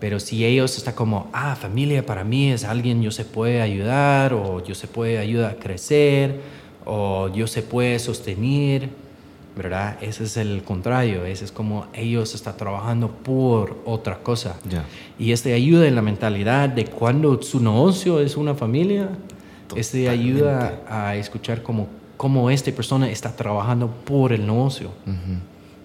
Pero 0.00 0.20
si 0.20 0.44
ellos 0.44 0.76
están 0.76 0.94
como, 0.94 1.28
ah, 1.32 1.56
familia 1.56 2.06
para 2.06 2.22
mí 2.24 2.52
es 2.52 2.64
alguien 2.64 3.02
yo 3.02 3.10
se 3.10 3.24
puede 3.24 3.60
ayudar, 3.60 4.32
o 4.32 4.62
yo 4.62 4.74
se 4.74 4.86
puede 4.86 5.18
ayudar 5.18 5.52
a 5.52 5.54
crecer, 5.56 6.40
o 6.84 7.28
yo 7.28 7.46
se 7.46 7.62
puede 7.62 7.98
sostener, 7.98 8.90
¿verdad? 9.56 9.98
Ese 10.00 10.24
es 10.24 10.36
el 10.36 10.62
contrario, 10.62 11.24
ese 11.24 11.44
es 11.44 11.52
como 11.52 11.86
ellos 11.92 12.34
están 12.34 12.56
trabajando 12.56 13.10
por 13.10 13.76
otra 13.84 14.18
cosa. 14.18 14.56
Ya. 14.68 14.84
Y 15.18 15.32
este 15.32 15.52
ayuda 15.52 15.88
en 15.88 15.96
la 15.96 16.02
mentalidad 16.02 16.68
de 16.68 16.84
cuando 16.84 17.42
su 17.42 17.60
negocio 17.60 18.20
es 18.20 18.36
una 18.36 18.54
familia, 18.54 19.08
este 19.74 20.08
ayuda 20.08 20.80
a 20.88 21.16
escuchar 21.16 21.62
como 21.62 21.88
cómo 22.16 22.50
esta 22.50 22.70
persona 22.72 23.10
está 23.10 23.34
trabajando 23.34 23.88
por 24.04 24.32
el 24.32 24.46
negocio. 24.46 24.90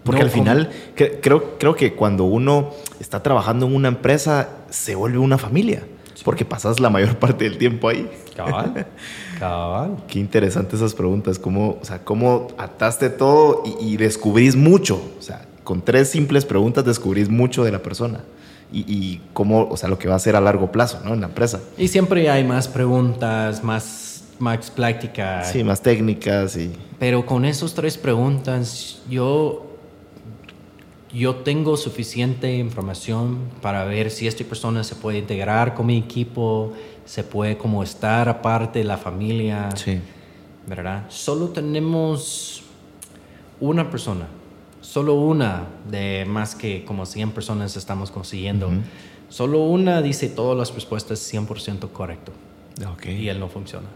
Porque 0.04 0.20
No 0.22 0.26
al 0.26 0.32
final, 0.32 0.70
cre- 0.98 1.20
creo, 1.22 1.58
creo 1.58 1.76
que 1.76 1.94
cuando 1.94 2.26
uno 2.26 2.72
está 3.00 3.24
trabajando 3.24 3.66
en 3.68 3.76
una 3.76 3.88
empresa, 3.88 4.50
se 4.70 4.96
vuelve 4.96 5.18
una 5.18 5.38
familia. 5.38 5.84
Porque 6.24 6.46
pasas 6.46 6.80
la 6.80 6.90
mayor 6.90 7.18
parte 7.20 7.44
del 7.46 7.58
tiempo 7.58 7.90
ahí. 7.90 8.10
Cabal, 8.36 8.86
cabal. 9.40 9.98
Qué 10.08 10.20
interesante 10.20 10.76
esas 10.76 10.94
preguntas. 10.94 11.38
¿Cómo, 11.40 11.78
o 11.82 11.86
sea, 11.86 12.00
cómo 12.00 12.48
ataste 12.58 13.10
todo 13.10 13.64
y, 13.82 13.94
y 13.94 13.98
descubrís 13.98 14.56
mucho? 14.56 15.02
O 15.20 15.22
sea, 15.22 15.46
con 15.64 15.82
tres 15.82 16.10
simples 16.10 16.46
preguntas 16.46 16.86
descubrís 16.86 17.30
mucho 17.30 17.64
de 17.64 17.72
la 17.72 17.80
persona. 17.82 18.22
Y, 18.72 18.80
y 18.92 19.22
cómo, 19.34 19.68
o 19.70 19.78
sea, 19.78 19.88
lo 19.90 20.00
que 20.00 20.08
va 20.08 20.16
a 20.16 20.18
hacer 20.18 20.36
a 20.36 20.42
largo 20.42 20.72
plazo, 20.72 21.00
¿no? 21.06 21.14
En 21.14 21.22
la 21.22 21.28
empresa. 21.28 21.60
Y 21.78 21.88
siempre 21.90 22.30
hay 22.30 22.44
más 22.44 22.68
preguntas, 22.68 23.64
más, 23.64 24.24
más 24.40 24.72
práctica. 24.72 25.44
Sí, 25.44 25.64
más 25.64 25.82
técnicas 25.82 26.58
y... 26.58 26.72
Pero 27.00 27.26
con 27.26 27.44
esas 27.46 27.74
tres 27.74 27.98
preguntas, 27.98 29.02
yo, 29.10 29.73
yo 31.14 31.36
tengo 31.38 31.78
suficiente 31.78 32.58
información 32.58 33.38
para 33.62 33.86
ver 33.86 34.10
si 34.10 34.28
esta 34.28 34.44
persona 34.44 34.84
se 34.84 34.96
puede 34.96 35.20
integrar 35.20 35.76
con 35.76 35.86
mi 35.86 35.98
equipo, 35.98 36.74
se 37.06 37.24
puede 37.24 37.58
como 37.58 37.84
estar 37.84 38.28
aparte 38.30 38.80
de 38.80 38.86
la 38.86 38.98
familia, 38.98 39.70
Sí. 39.76 40.00
¿verdad? 40.68 41.06
Solo 41.10 41.50
tenemos 41.50 42.64
una 43.60 43.90
persona, 43.90 44.26
solo 44.82 45.14
una 45.16 45.68
de 45.90 46.26
más 46.28 46.56
que 46.56 46.84
como 46.84 47.06
100 47.06 47.32
personas 47.32 47.76
estamos 47.78 48.10
consiguiendo. 48.12 48.70
Solo 49.30 49.60
una 49.64 50.02
dice 50.02 50.30
todas 50.30 50.58
las 50.58 50.74
respuestas 50.74 51.20
100% 51.20 51.90
correcto 51.92 52.32
Ok. 52.92 53.06
y 53.08 53.30
él 53.30 53.40
no 53.40 53.50
funciona. 53.50 53.88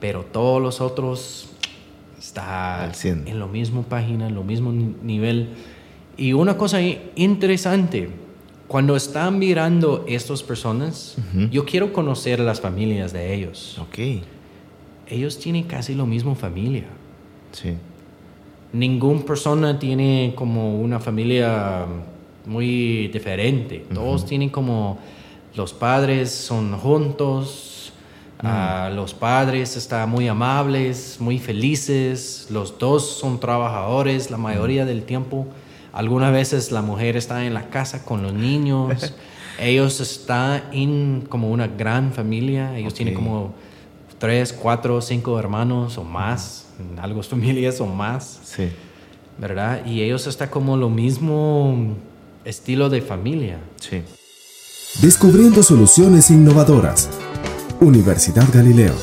Pero 0.00 0.24
todos 0.24 0.60
los 0.60 0.80
otros 0.80 1.48
está 2.18 2.82
Al 2.82 2.94
100. 2.94 3.26
en 3.28 3.38
la 3.38 3.46
misma 3.46 3.82
página, 3.82 4.28
en 4.28 4.34
lo 4.34 4.42
mismo 4.42 4.72
ni- 4.72 4.94
nivel. 5.02 5.50
Y 6.22 6.34
una 6.34 6.56
cosa 6.56 6.80
interesante, 7.16 8.08
cuando 8.68 8.94
están 8.94 9.40
mirando 9.40 10.04
estas 10.06 10.40
personas, 10.40 11.16
yo 11.50 11.64
quiero 11.64 11.92
conocer 11.92 12.38
las 12.38 12.60
familias 12.60 13.12
de 13.12 13.34
ellos. 13.34 13.76
Ok. 13.80 14.22
Ellos 15.08 15.36
tienen 15.40 15.64
casi 15.64 15.96
lo 15.96 16.06
mismo 16.06 16.36
familia. 16.36 16.84
Sí. 17.50 17.74
Ninguna 18.72 19.24
persona 19.24 19.80
tiene 19.80 20.32
como 20.36 20.80
una 20.80 21.00
familia 21.00 21.86
muy 22.46 23.08
diferente. 23.08 23.84
Todos 23.92 24.24
tienen 24.24 24.48
como 24.48 25.00
los 25.56 25.72
padres 25.72 26.30
son 26.30 26.78
juntos, 26.78 27.92
ah, 28.38 28.92
los 28.94 29.12
padres 29.12 29.76
están 29.76 30.08
muy 30.08 30.28
amables, 30.28 31.16
muy 31.18 31.40
felices, 31.40 32.46
los 32.48 32.78
dos 32.78 33.08
son 33.08 33.40
trabajadores 33.40 34.30
la 34.30 34.36
mayoría 34.36 34.84
del 34.84 35.02
tiempo. 35.02 35.48
Algunas 35.92 36.32
veces 36.32 36.72
la 36.72 36.82
mujer 36.82 37.16
está 37.16 37.44
en 37.44 37.54
la 37.54 37.68
casa 37.68 38.04
con 38.04 38.22
los 38.22 38.32
niños. 38.32 39.14
Ellos 39.58 40.00
están 40.00 40.64
en 40.72 41.26
como 41.28 41.50
una 41.50 41.66
gran 41.66 42.12
familia. 42.12 42.76
Ellos 42.76 42.94
tienen 42.94 43.14
como 43.14 43.54
tres, 44.18 44.52
cuatro, 44.52 45.00
cinco 45.02 45.38
hermanos 45.38 45.98
o 45.98 46.04
más. 46.04 46.66
En 46.80 46.98
algunas 46.98 47.28
familias 47.28 47.80
o 47.80 47.86
más. 47.86 48.40
Sí. 48.44 48.70
¿verdad? 49.38 49.84
Y 49.86 50.02
ellos 50.02 50.26
están 50.26 50.48
como 50.48 50.76
lo 50.76 50.88
mismo 50.90 51.96
estilo 52.44 52.88
de 52.88 53.02
familia. 53.02 53.58
Sí. 53.80 54.02
Descubriendo 55.00 55.62
soluciones 55.62 56.30
innovadoras. 56.30 57.08
Universidad 57.80 58.46
Galileo. 58.52 58.94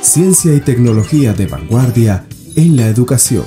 Ciencia 0.00 0.54
y 0.54 0.60
tecnología 0.60 1.32
de 1.32 1.46
vanguardia 1.46 2.26
en 2.54 2.76
la 2.76 2.86
educación. 2.88 3.44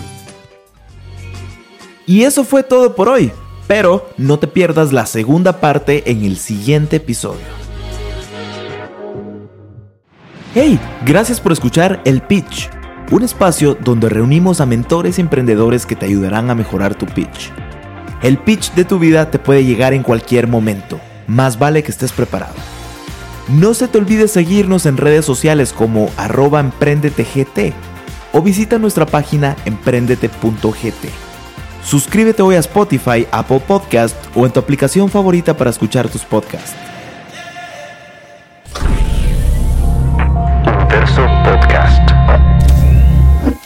Y 2.09 2.23
eso 2.23 2.43
fue 2.43 2.63
todo 2.63 2.95
por 2.95 3.07
hoy. 3.07 3.31
Pero 3.67 4.09
no 4.17 4.39
te 4.39 4.47
pierdas 4.47 4.91
la 4.91 5.05
segunda 5.05 5.59
parte 5.59 6.09
en 6.09 6.23
el 6.23 6.37
siguiente 6.37 6.95
episodio. 6.95 7.45
Hey, 10.55 10.79
gracias 11.05 11.39
por 11.39 11.51
escuchar 11.51 12.01
El 12.05 12.23
Pitch, 12.23 12.71
un 13.11 13.21
espacio 13.21 13.77
donde 13.79 14.09
reunimos 14.09 14.59
a 14.59 14.65
mentores 14.65 15.19
y 15.19 15.21
emprendedores 15.21 15.85
que 15.85 15.95
te 15.95 16.07
ayudarán 16.07 16.49
a 16.49 16.55
mejorar 16.55 16.95
tu 16.95 17.05
pitch. 17.05 17.51
El 18.23 18.39
pitch 18.39 18.73
de 18.73 18.85
tu 18.85 18.97
vida 18.97 19.29
te 19.29 19.37
puede 19.37 19.63
llegar 19.63 19.93
en 19.93 20.01
cualquier 20.01 20.47
momento, 20.47 20.99
más 21.27 21.59
vale 21.59 21.83
que 21.83 21.91
estés 21.91 22.11
preparado. 22.11 22.55
No 23.49 23.75
se 23.75 23.87
te 23.87 23.99
olvide 23.99 24.27
seguirnos 24.27 24.87
en 24.87 24.97
redes 24.97 25.25
sociales 25.25 25.73
como 25.73 26.09
arroba 26.17 26.59
emprendetegt 26.59 27.75
o 28.33 28.41
visita 28.41 28.79
nuestra 28.79 29.05
página 29.05 29.55
emprendete.gt. 29.65 31.28
Suscríbete 31.83 32.41
hoy 32.41 32.55
a 32.55 32.59
Spotify, 32.59 33.27
Apple 33.31 33.59
Podcast 33.59 34.15
o 34.35 34.45
en 34.45 34.51
tu 34.51 34.59
aplicación 34.59 35.09
favorita 35.09 35.55
para 35.55 35.69
escuchar 35.69 36.07
tus 36.09 36.23
podcasts. 36.23 36.75